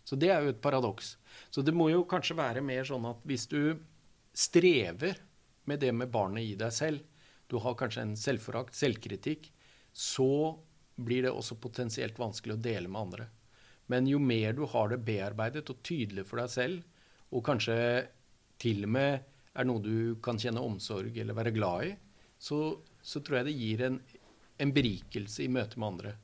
Så 0.03 0.17
det 0.19 0.33
er 0.33 0.43
jo 0.43 0.51
et 0.51 0.63
paradoks. 0.65 1.15
Så 1.53 1.63
det 1.63 1.77
må 1.77 1.87
jo 1.93 2.03
kanskje 2.09 2.41
være 2.41 2.65
mer 2.65 2.83
sånn 2.89 3.07
at 3.13 3.23
hvis 3.29 3.47
du 3.53 3.77
strever 4.35 5.17
med 5.63 5.79
det 5.79 5.91
med 5.95 6.11
barnet 6.11 6.43
i 6.43 6.55
deg 6.59 6.73
selv, 6.73 7.03
du 7.47 7.57
har 7.61 7.77
kanskje 7.79 8.03
en 8.03 8.15
selvforakt, 8.19 8.75
selvkritikk, 8.75 9.47
så 9.93 10.57
blir 10.95 11.25
det 11.25 11.31
også 11.31 11.57
potensielt 11.61 12.19
vanskelig 12.19 12.55
å 12.55 12.61
dele 12.61 12.91
med 12.91 13.01
andre. 13.01 13.27
Men 13.91 14.09
jo 14.09 14.19
mer 14.19 14.55
du 14.57 14.65
har 14.69 14.89
det 14.91 15.03
bearbeidet 15.05 15.69
og 15.69 15.81
tydelig 15.85 16.25
for 16.27 16.41
deg 16.41 16.51
selv, 16.51 16.83
og 17.31 17.45
kanskje 17.45 17.77
til 18.61 18.85
og 18.87 18.93
med 18.95 19.25
er 19.55 19.67
noe 19.67 19.83
du 19.83 20.17
kan 20.23 20.39
kjenne 20.41 20.63
omsorg 20.63 21.15
eller 21.21 21.37
være 21.37 21.53
glad 21.55 21.87
i, 21.87 21.93
så, 22.37 22.59
så 23.01 23.21
tror 23.23 23.39
jeg 23.39 23.47
det 23.49 23.59
gir 23.59 23.85
en, 23.87 23.99
en 24.59 24.73
berikelse 24.75 25.45
i 25.45 25.51
møte 25.51 25.79
med 25.79 25.93
andre. 25.93 26.15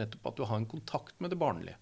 Nettopp 0.00 0.32
at 0.32 0.40
du 0.40 0.46
har 0.48 0.58
en 0.58 0.70
kontakt 0.70 1.20
med 1.22 1.30
det 1.30 1.38
barnlige. 1.38 1.78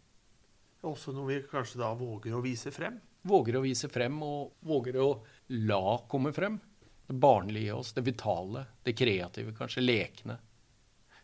Også 0.85 1.15
noe 1.15 1.31
vi 1.31 1.41
kanskje 1.49 1.81
da 1.81 1.93
våger 1.97 2.35
å 2.37 2.43
vise 2.45 2.75
frem? 2.75 2.99
våger 3.23 3.57
å 3.57 3.63
vise 3.65 3.89
frem, 3.91 4.19
og 4.23 4.57
våger 4.67 4.99
å 5.01 5.09
la 5.49 5.99
komme 6.09 6.33
frem. 6.37 6.59
Det 7.07 7.17
barnlige 7.19 7.69
i 7.69 7.75
oss, 7.75 7.93
det 7.97 8.05
vitale, 8.07 8.65
det 8.87 8.95
kreative, 8.97 9.55
kanskje 9.57 9.83
lekne. 9.85 10.39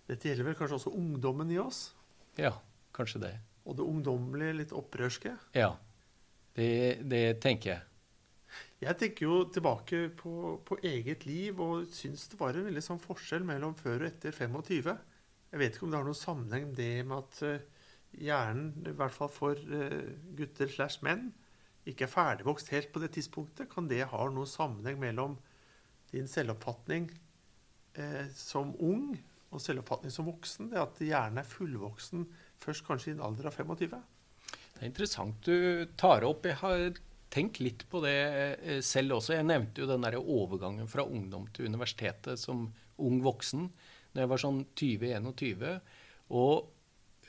Dette 0.08 0.30
gjelder 0.30 0.48
vel 0.48 0.56
kanskje 0.58 0.78
også 0.80 0.94
ungdommen 0.96 1.50
i 1.52 1.60
oss? 1.62 1.92
Ja, 2.40 2.54
kanskje 2.96 3.22
det. 3.22 3.34
Og 3.68 3.76
det 3.78 3.86
ungdommelige, 3.86 4.56
litt 4.62 4.74
opprørske? 4.76 5.34
Ja, 5.56 5.74
det, 6.56 6.70
det 7.08 7.38
tenker 7.44 7.74
jeg. 7.74 7.84
Jeg 8.78 8.94
tenker 8.98 9.26
jo 9.26 9.38
tilbake 9.52 10.04
på, 10.16 10.32
på 10.64 10.78
eget 10.86 11.26
liv 11.26 11.58
og 11.60 11.88
syns 11.92 12.28
det 12.30 12.38
var 12.40 12.56
en 12.56 12.68
veldig 12.68 12.84
sånn 12.84 13.02
forskjell 13.02 13.44
mellom 13.46 13.74
før 13.78 14.04
og 14.04 14.08
etter 14.08 14.34
25. 14.34 14.92
Jeg 15.48 15.60
vet 15.60 15.74
ikke 15.74 15.86
om 15.86 15.92
det 15.92 15.98
har 15.98 16.06
noen 16.06 16.20
sammenheng 16.20 16.70
det 16.76 16.92
med 17.08 17.18
at 17.18 17.42
uh, 17.42 17.84
hjernen, 18.22 18.70
i 18.86 18.94
hvert 18.96 19.14
fall 19.14 19.30
for 19.32 19.58
uh, 19.72 20.14
gutter 20.38 20.70
slash 20.70 21.02
menn, 21.04 21.30
ikke 21.88 22.06
er 22.06 22.12
ferdigvokst 22.12 22.72
helt 22.74 22.92
på 22.92 23.02
det 23.02 23.12
tidspunktet. 23.16 23.70
Kan 23.72 23.88
det 23.90 24.04
ha 24.10 24.28
noen 24.32 24.48
sammenheng 24.48 25.00
mellom 25.00 25.38
din 26.12 26.28
selvoppfatning 26.28 27.08
eh, 27.98 28.28
som 28.36 28.74
ung 28.84 29.14
og 29.48 29.62
selvoppfatning 29.64 30.12
som 30.12 30.28
voksen? 30.28 30.70
Det 30.72 30.82
at 30.82 31.02
hjernen 31.04 31.42
er 31.42 31.48
fullvoksen 31.48 32.26
først 32.62 32.86
kanskje 32.86 33.12
i 33.12 33.16
en 33.16 33.24
alder 33.28 33.50
av 33.50 33.56
25? 33.56 33.98
Det 34.78 34.82
er 34.82 34.90
interessant 34.90 35.48
du 35.48 35.88
tar 35.98 36.26
opp. 36.28 36.46
Jeg 36.46 36.60
har 36.60 37.00
tenkt 37.32 37.60
litt 37.60 37.84
på 37.90 38.02
det 38.04 38.16
eh, 38.16 38.80
selv 38.84 39.18
også. 39.18 39.36
Jeg 39.36 39.48
nevnte 39.48 39.82
jo 39.82 39.90
den 39.90 40.04
der 40.04 40.18
overgangen 40.20 40.88
fra 40.90 41.06
ungdom 41.08 41.48
til 41.54 41.68
universitetet 41.68 42.40
som 42.40 42.68
ung 42.98 43.20
voksen 43.22 43.68
Når 44.12 44.22
jeg 44.22 44.30
var 44.30 44.40
sånn 44.42 44.62
20-21. 44.80 45.66
Og 46.36 46.68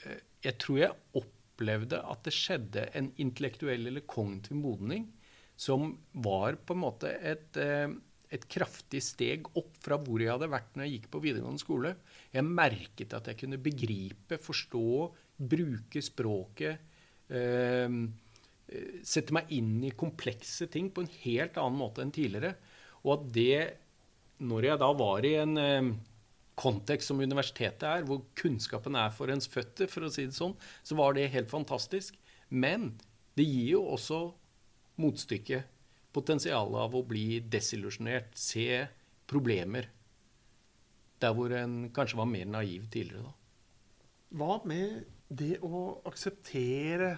eh, 0.04 0.24
jeg 0.46 0.60
tror 0.62 0.80
jeg 0.84 1.26
opplevde 1.60 2.00
at 2.00 2.24
det 2.24 2.36
skjedde 2.36 2.86
en 2.96 3.12
intellektuell 3.20 3.90
eller 3.90 4.06
kognitiv 4.08 4.56
modning 4.56 5.10
som 5.60 5.98
var 6.14 6.56
på 6.64 6.74
en 6.74 6.84
måte 6.86 7.12
et, 7.20 7.58
eh, 7.58 7.90
et 8.32 8.46
kraftig 8.48 9.02
steg 9.04 9.48
opp 9.58 9.76
fra 9.84 9.98
hvor 10.00 10.22
jeg 10.22 10.32
hadde 10.32 10.48
vært 10.48 10.76
når 10.76 10.86
jeg 10.86 10.94
gikk 10.94 11.10
på 11.12 11.22
videregående 11.26 11.60
skole. 11.60 11.96
Jeg 12.32 12.48
merket 12.48 13.14
at 13.14 13.28
jeg 13.28 13.42
kunne 13.42 13.60
begripe, 13.60 14.40
forstå, 14.40 15.12
bruke 15.36 16.02
språket. 16.02 16.80
Eh, 17.28 17.90
sette 19.04 19.34
meg 19.34 19.52
inn 19.52 19.84
i 19.84 19.92
komplekse 19.98 20.70
ting 20.72 20.92
på 20.94 21.04
en 21.04 21.12
helt 21.26 21.58
annen 21.58 21.80
måte 21.82 22.06
enn 22.06 22.14
tidligere. 22.16 22.56
Og 23.04 23.18
at 23.18 23.32
det, 23.34 23.60
når 24.40 24.70
jeg 24.70 24.80
da 24.80 24.94
var 24.94 25.26
i 25.26 25.36
en 25.42 25.58
eh, 25.60 25.92
kontekst 26.60 27.12
som 27.12 27.22
universitetet 27.24 27.86
er, 27.88 28.06
hvor 28.08 28.26
kunnskapen 28.40 28.98
er 29.00 29.14
for 29.16 29.32
ens 29.32 29.48
føtter, 29.52 29.90
for 29.92 30.06
å 30.06 30.12
si 30.14 30.28
det 30.28 30.36
sånn, 30.36 30.58
så 30.84 30.98
var 31.00 31.16
det 31.16 31.30
helt 31.34 31.52
fantastisk. 31.52 32.18
Men 32.50 32.92
det 33.38 33.48
gir 33.48 33.76
jo 33.78 33.84
også 33.96 34.22
motstykket. 35.00 35.76
Potensialet 36.16 36.82
av 36.82 36.96
å 36.98 37.06
bli 37.06 37.40
desillusjonert, 37.46 38.34
se 38.38 38.88
problemer. 39.30 39.92
Der 41.22 41.36
hvor 41.38 41.54
en 41.54 41.92
kanskje 41.96 42.20
var 42.20 42.30
mer 42.32 42.50
naiv 42.50 42.90
tidligere, 42.92 43.30
da. 43.30 43.36
Hva 44.40 44.60
med 44.70 45.06
det 45.30 45.56
å 45.66 46.00
akseptere 46.10 47.16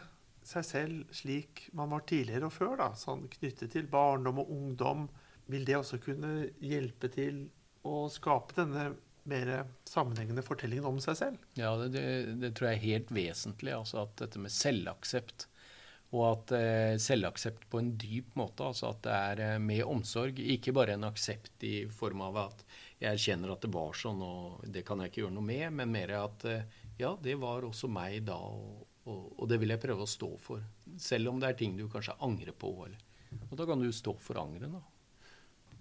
seg 0.47 0.65
selv 0.65 1.15
slik 1.15 1.67
man 1.77 1.91
var 1.91 2.03
tidligere 2.07 2.47
og 2.47 2.55
før, 2.55 2.75
da, 2.79 2.89
sånn 2.97 3.27
knyttet 3.31 3.73
til 3.75 3.87
barndom 3.91 4.41
og 4.43 4.51
ungdom, 4.51 5.05
vil 5.51 5.65
det 5.67 5.77
også 5.77 5.99
kunne 6.03 6.49
hjelpe 6.63 7.09
til 7.11 7.43
å 7.87 8.05
skape 8.11 8.55
denne 8.57 8.91
mer 9.29 9.51
sammenhengende 9.89 10.43
fortellingen 10.45 10.87
om 10.89 10.99
seg 11.03 11.17
selv? 11.19 11.47
Ja, 11.59 11.75
det, 11.77 11.91
det, 11.95 12.35
det 12.41 12.53
tror 12.57 12.71
jeg 12.71 12.79
er 12.79 12.87
helt 12.87 13.15
vesentlig. 13.15 13.73
altså 13.75 14.03
at 14.05 14.15
Dette 14.21 14.41
med 14.41 14.53
selvaksept. 14.53 15.47
Og 16.11 16.25
at 16.27 16.51
eh, 16.57 16.93
selvaksept 16.99 17.69
på 17.71 17.79
en 17.79 17.93
dyp 17.99 18.35
måte. 18.39 18.65
altså 18.67 18.89
At 18.91 19.03
det 19.05 19.17
er 19.17 19.43
eh, 19.45 19.59
med 19.63 19.85
omsorg. 19.87 20.39
Ikke 20.39 20.73
bare 20.75 20.97
en 20.97 21.07
aksept 21.07 21.63
i 21.67 21.85
form 21.87 22.23
av 22.27 22.39
at 22.49 22.65
jeg 23.01 23.15
erkjenner 23.15 23.53
at 23.53 23.63
det 23.63 23.71
var 23.73 23.95
sånn, 23.97 24.19
og 24.21 24.65
det 24.69 24.83
kan 24.85 24.99
jeg 25.01 25.11
ikke 25.11 25.23
gjøre 25.23 25.35
noe 25.37 25.47
med, 25.47 25.67
men 25.79 25.93
mer 25.93 26.11
at 26.19 26.43
eh, 26.49 26.81
ja, 26.99 27.15
det 27.23 27.37
var 27.41 27.65
også 27.65 27.89
meg 27.89 28.19
da, 28.27 28.35
og, 28.37 28.83
og, 29.07 29.23
og, 29.39 29.45
det 29.49 29.57
vil 29.61 29.73
jeg 29.73 29.81
prøve 29.81 30.05
å 30.05 30.11
stå 30.11 30.29
for. 30.43 30.67
Selv 31.01 31.31
om 31.31 31.39
det 31.41 31.49
er 31.49 31.57
ting 31.57 31.79
du 31.79 31.87
kanskje 31.89 32.19
angrer 32.21 32.53
på. 32.53 32.75
Eller. 32.85 32.99
Og 33.49 33.55
da 33.57 33.65
kan 33.69 33.81
du 33.81 33.87
stå 33.95 34.13
for 34.21 34.41
angeren. 34.43 34.75
da. 34.77 34.83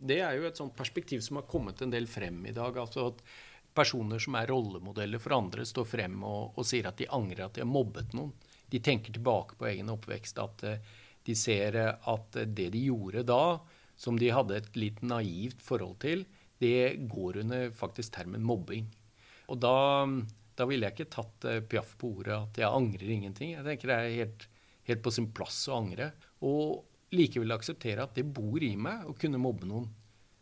Det 0.00 0.18
er 0.24 0.36
jo 0.38 0.46
et 0.48 0.58
sånt 0.58 0.76
perspektiv 0.76 1.22
som 1.24 1.40
har 1.40 1.48
kommet 1.50 1.82
en 1.82 1.92
del 1.92 2.08
frem 2.08 2.40
i 2.48 2.54
dag. 2.56 2.76
altså 2.78 3.10
at 3.12 3.24
Personer 3.74 4.18
som 4.18 4.34
er 4.34 4.48
rollemodeller 4.50 5.20
for 5.22 5.36
andre, 5.36 5.62
står 5.64 5.86
frem 5.86 6.16
og, 6.26 6.56
og 6.58 6.66
sier 6.66 6.88
at 6.88 6.98
de 6.98 7.06
angrer 7.06 7.44
at 7.44 7.54
de 7.54 7.62
har 7.62 7.70
mobbet 7.70 8.16
noen. 8.18 8.32
De 8.70 8.80
tenker 8.82 9.14
tilbake 9.14 9.54
på 9.58 9.68
egen 9.70 9.92
oppvekst. 9.92 10.40
At 10.42 10.64
uh, 10.66 10.96
de 11.22 11.36
ser 11.38 11.78
at 11.78 12.34
det 12.34 12.70
de 12.74 12.82
gjorde 12.88 13.22
da, 13.28 13.60
som 13.94 14.18
de 14.18 14.32
hadde 14.34 14.56
et 14.56 14.76
litt 14.80 15.02
naivt 15.06 15.62
forhold 15.62 16.00
til, 16.02 16.24
det 16.58 16.96
går 17.12 17.42
under 17.44 17.70
faktisk 17.76 18.16
termen 18.16 18.42
mobbing. 18.44 18.88
Og 19.52 19.60
da 19.62 19.76
da 20.60 20.66
ville 20.68 20.88
jeg 20.88 20.98
ikke 20.98 21.12
tatt 21.14 21.44
Piaff 21.44 21.68
Piaf 21.70 21.92
på 22.00 22.10
ordet 22.20 22.36
at 22.36 22.58
jeg 22.60 22.68
angrer 22.68 23.12
ingenting. 23.14 23.54
Jeg 23.54 23.64
tenker 23.64 23.90
det 23.90 23.96
er 23.96 24.16
helt, 24.18 24.42
helt 24.90 25.02
på 25.06 25.12
sin 25.14 25.30
plass 25.32 25.62
å 25.70 25.78
angre. 25.78 26.10
Og 26.44 26.82
likevel 27.14 27.55
akseptere 27.55 28.05
at 28.05 28.14
det 28.16 28.27
bor 28.27 28.62
i 28.62 28.75
meg 28.79 29.09
å 29.09 29.16
kunne 29.18 29.40
mobbe 29.42 29.68
noen. 29.68 29.88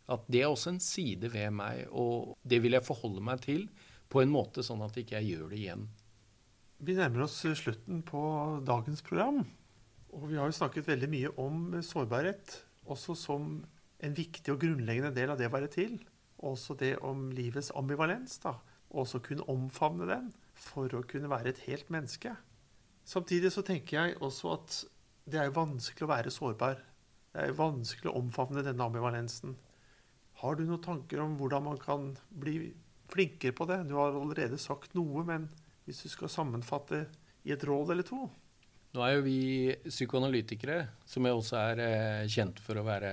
At 0.09 0.25
det 0.31 0.43
er 0.43 0.49
også 0.49 0.73
en 0.73 0.81
side 0.81 1.29
ved 1.33 1.53
meg, 1.53 1.85
og 1.91 2.35
det 2.41 2.61
vil 2.63 2.77
jeg 2.77 2.85
forholde 2.85 3.23
meg 3.25 3.43
til 3.45 3.67
på 4.09 4.23
en 4.23 4.31
måte 4.33 4.63
sånn 4.65 4.81
at 4.81 4.97
ikke 4.97 5.19
jeg 5.19 5.35
gjør 5.35 5.51
det 5.51 5.59
igjen. 5.59 5.83
Vi 6.79 6.95
nærmer 6.97 7.27
oss 7.27 7.37
slutten 7.43 8.01
på 8.07 8.21
dagens 8.65 9.03
program. 9.05 9.43
Og 10.09 10.23
vi 10.31 10.39
har 10.39 10.49
jo 10.49 10.57
snakket 10.57 10.87
veldig 10.89 11.09
mye 11.11 11.33
om 11.37 11.75
sårbarhet, 11.85 12.55
også 12.89 13.13
som 13.19 13.51
en 14.01 14.15
viktig 14.17 14.49
og 14.53 14.63
grunnleggende 14.63 15.13
del 15.13 15.29
av 15.29 15.37
det 15.37 15.49
å 15.49 15.53
være 15.53 15.69
til. 15.69 15.99
Også 16.41 16.73
det 16.79 16.95
om 17.05 17.27
livets 17.35 17.69
ambivalens. 17.77 18.39
da 18.41 18.55
og 18.89 19.03
også 19.05 19.21
kunne 19.23 19.45
omfavne 19.49 20.07
den 20.09 20.29
for 20.57 20.91
å 20.95 21.03
kunne 21.07 21.29
være 21.29 21.53
et 21.53 21.63
helt 21.67 21.89
menneske. 21.93 22.33
Samtidig 23.05 23.51
så 23.53 23.63
tenker 23.65 23.97
jeg 23.97 24.17
også 24.21 24.55
at 24.57 24.79
det 25.31 25.39
er 25.41 25.49
jo 25.49 25.57
vanskelig 25.59 26.05
å 26.05 26.11
være 26.11 26.33
sårbar. 26.33 26.81
Det 27.29 27.41
er 27.43 27.51
jo 27.51 27.59
vanskelig 27.59 28.11
å 28.11 28.17
omfavne 28.19 28.63
denne 28.65 28.85
ambivalensen. 28.85 29.55
Har 30.41 30.55
du 30.55 30.63
noen 30.65 30.83
tanker 30.83 31.21
om 31.23 31.35
hvordan 31.39 31.65
man 31.67 31.79
kan 31.81 32.11
bli 32.29 32.71
flinkere 33.11 33.55
på 33.55 33.67
det? 33.69 33.83
Du 33.89 33.95
har 33.99 34.15
allerede 34.15 34.59
sagt 34.61 34.95
noe, 34.97 35.25
men 35.27 35.49
hvis 35.85 36.03
du 36.05 36.11
skal 36.11 36.31
sammenfatte 36.31 37.05
i 37.47 37.53
et 37.53 37.65
råd 37.65 37.93
eller 37.93 38.07
to? 38.07 38.27
Nå 38.95 39.03
er 39.05 39.15
jo 39.15 39.25
vi 39.27 39.39
psykoanalytikere, 39.85 40.79
som 41.05 41.27
jeg 41.27 41.37
også 41.37 41.59
er 41.59 41.83
eh, 41.83 42.29
kjent 42.31 42.61
for 42.63 42.79
å 42.79 42.87
være 42.87 43.11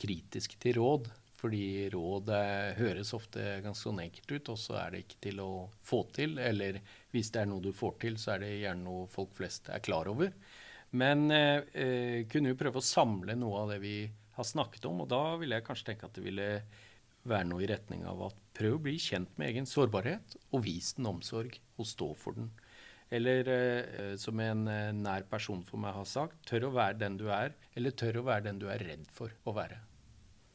kritiske 0.00 0.58
til 0.62 0.80
råd. 0.80 1.10
Fordi 1.38 1.86
råd 1.92 2.32
høres 2.80 3.12
ofte 3.14 3.60
ganske 3.62 3.92
enkelt 4.02 4.32
ut, 4.32 4.48
og 4.50 4.56
så 4.58 4.74
er 4.80 4.90
det 4.90 5.04
ikke 5.04 5.20
til 5.28 5.42
å 5.44 5.50
få 5.86 6.00
til. 6.10 6.34
Eller 6.42 6.80
hvis 7.12 7.30
det 7.30 7.44
er 7.44 7.50
noe 7.52 7.62
du 7.62 7.70
får 7.70 7.94
til, 8.02 8.16
så 8.18 8.34
er 8.34 8.42
det 8.42 8.56
gjerne 8.64 8.82
noe 8.82 9.04
folk 9.10 9.36
flest 9.36 9.70
er 9.70 9.84
klar 9.84 10.10
over. 10.10 10.32
Men 10.96 11.30
eh, 11.30 11.62
eh 11.74 12.26
kunne 12.30 12.54
jo 12.54 12.58
prøve 12.60 12.80
å 12.80 12.84
samle 12.84 13.36
noe 13.36 13.64
av 13.64 13.72
det 13.74 13.80
vi 13.82 13.96
har 14.38 14.46
snakket 14.46 14.86
om. 14.88 15.02
Og 15.04 15.10
da 15.10 15.36
ville 15.40 15.58
jeg 15.58 15.66
kanskje 15.66 15.90
tenke 15.90 16.08
at 16.08 16.16
det 16.16 16.24
ville 16.24 16.48
være 17.28 17.48
noe 17.50 17.64
i 17.64 17.68
retning 17.68 18.06
av 18.08 18.22
at 18.30 18.38
prøv 18.56 18.78
å 18.78 18.84
bli 18.86 18.96
kjent 19.02 19.34
med 19.38 19.52
egen 19.52 19.68
sårbarhet, 19.68 20.38
og 20.54 20.64
vis 20.64 20.94
den 20.96 21.10
omsorg, 21.10 21.58
og 21.76 21.86
stå 21.86 22.12
for 22.18 22.38
den. 22.38 22.48
Eller 23.14 23.48
eh, 23.48 24.14
som 24.20 24.40
en 24.44 24.66
eh, 24.68 24.94
nær 24.96 25.26
person 25.30 25.62
for 25.66 25.80
meg 25.80 25.96
har 25.96 26.08
sagt, 26.08 26.40
tør 26.48 26.68
å 26.68 26.74
være 26.76 27.00
den 27.00 27.16
du 27.20 27.28
er, 27.32 27.54
eller 27.76 27.96
tør 27.96 28.20
å 28.20 28.26
være 28.28 28.48
den 28.48 28.60
du 28.60 28.66
er 28.72 28.84
redd 28.84 29.06
for 29.14 29.32
å 29.48 29.54
være. 29.56 29.80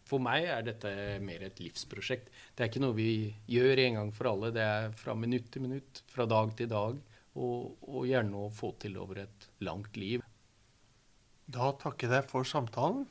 For 0.09 0.21
meg 0.21 0.45
er 0.51 0.65
dette 0.67 0.91
mer 1.23 1.45
et 1.47 1.61
livsprosjekt. 1.63 2.27
Det 2.53 2.65
er 2.65 2.69
ikke 2.69 2.83
noe 2.83 2.97
vi 2.97 3.31
gjør 3.49 3.81
en 3.85 3.99
gang 4.01 4.11
for 4.13 4.29
alle. 4.33 4.51
Det 4.53 4.65
er 4.65 4.91
fra 4.99 5.15
minutt 5.17 5.47
til 5.53 5.63
minutt, 5.65 6.03
fra 6.11 6.27
dag 6.29 6.51
til 6.59 6.69
dag, 6.69 6.99
og, 7.33 7.87
og 7.89 8.05
gjerne 8.05 8.43
å 8.43 8.51
få 8.53 8.73
til 8.83 8.99
over 9.01 9.23
et 9.23 9.49
langt 9.65 9.97
liv. 9.97 10.22
Da 11.53 11.69
takker 11.77 12.07
jeg 12.07 12.15
deg 12.15 12.29
for 12.31 12.47
samtalen. 12.49 13.05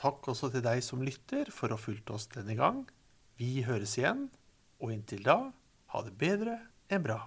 Takk 0.00 0.26
også 0.32 0.50
til 0.52 0.64
deg 0.64 0.82
som 0.84 1.00
lytter 1.04 1.48
for 1.54 1.72
å 1.72 1.78
ha 1.78 1.80
fulgt 1.80 2.12
oss 2.12 2.28
denne 2.32 2.56
gang. 2.58 2.82
Vi 3.40 3.62
høres 3.64 3.96
igjen, 3.96 4.26
og 4.80 4.92
inntil 4.92 5.24
da, 5.24 5.38
ha 5.92 6.02
det 6.04 6.12
bedre 6.20 6.58
enn 6.92 7.04
bra. 7.04 7.22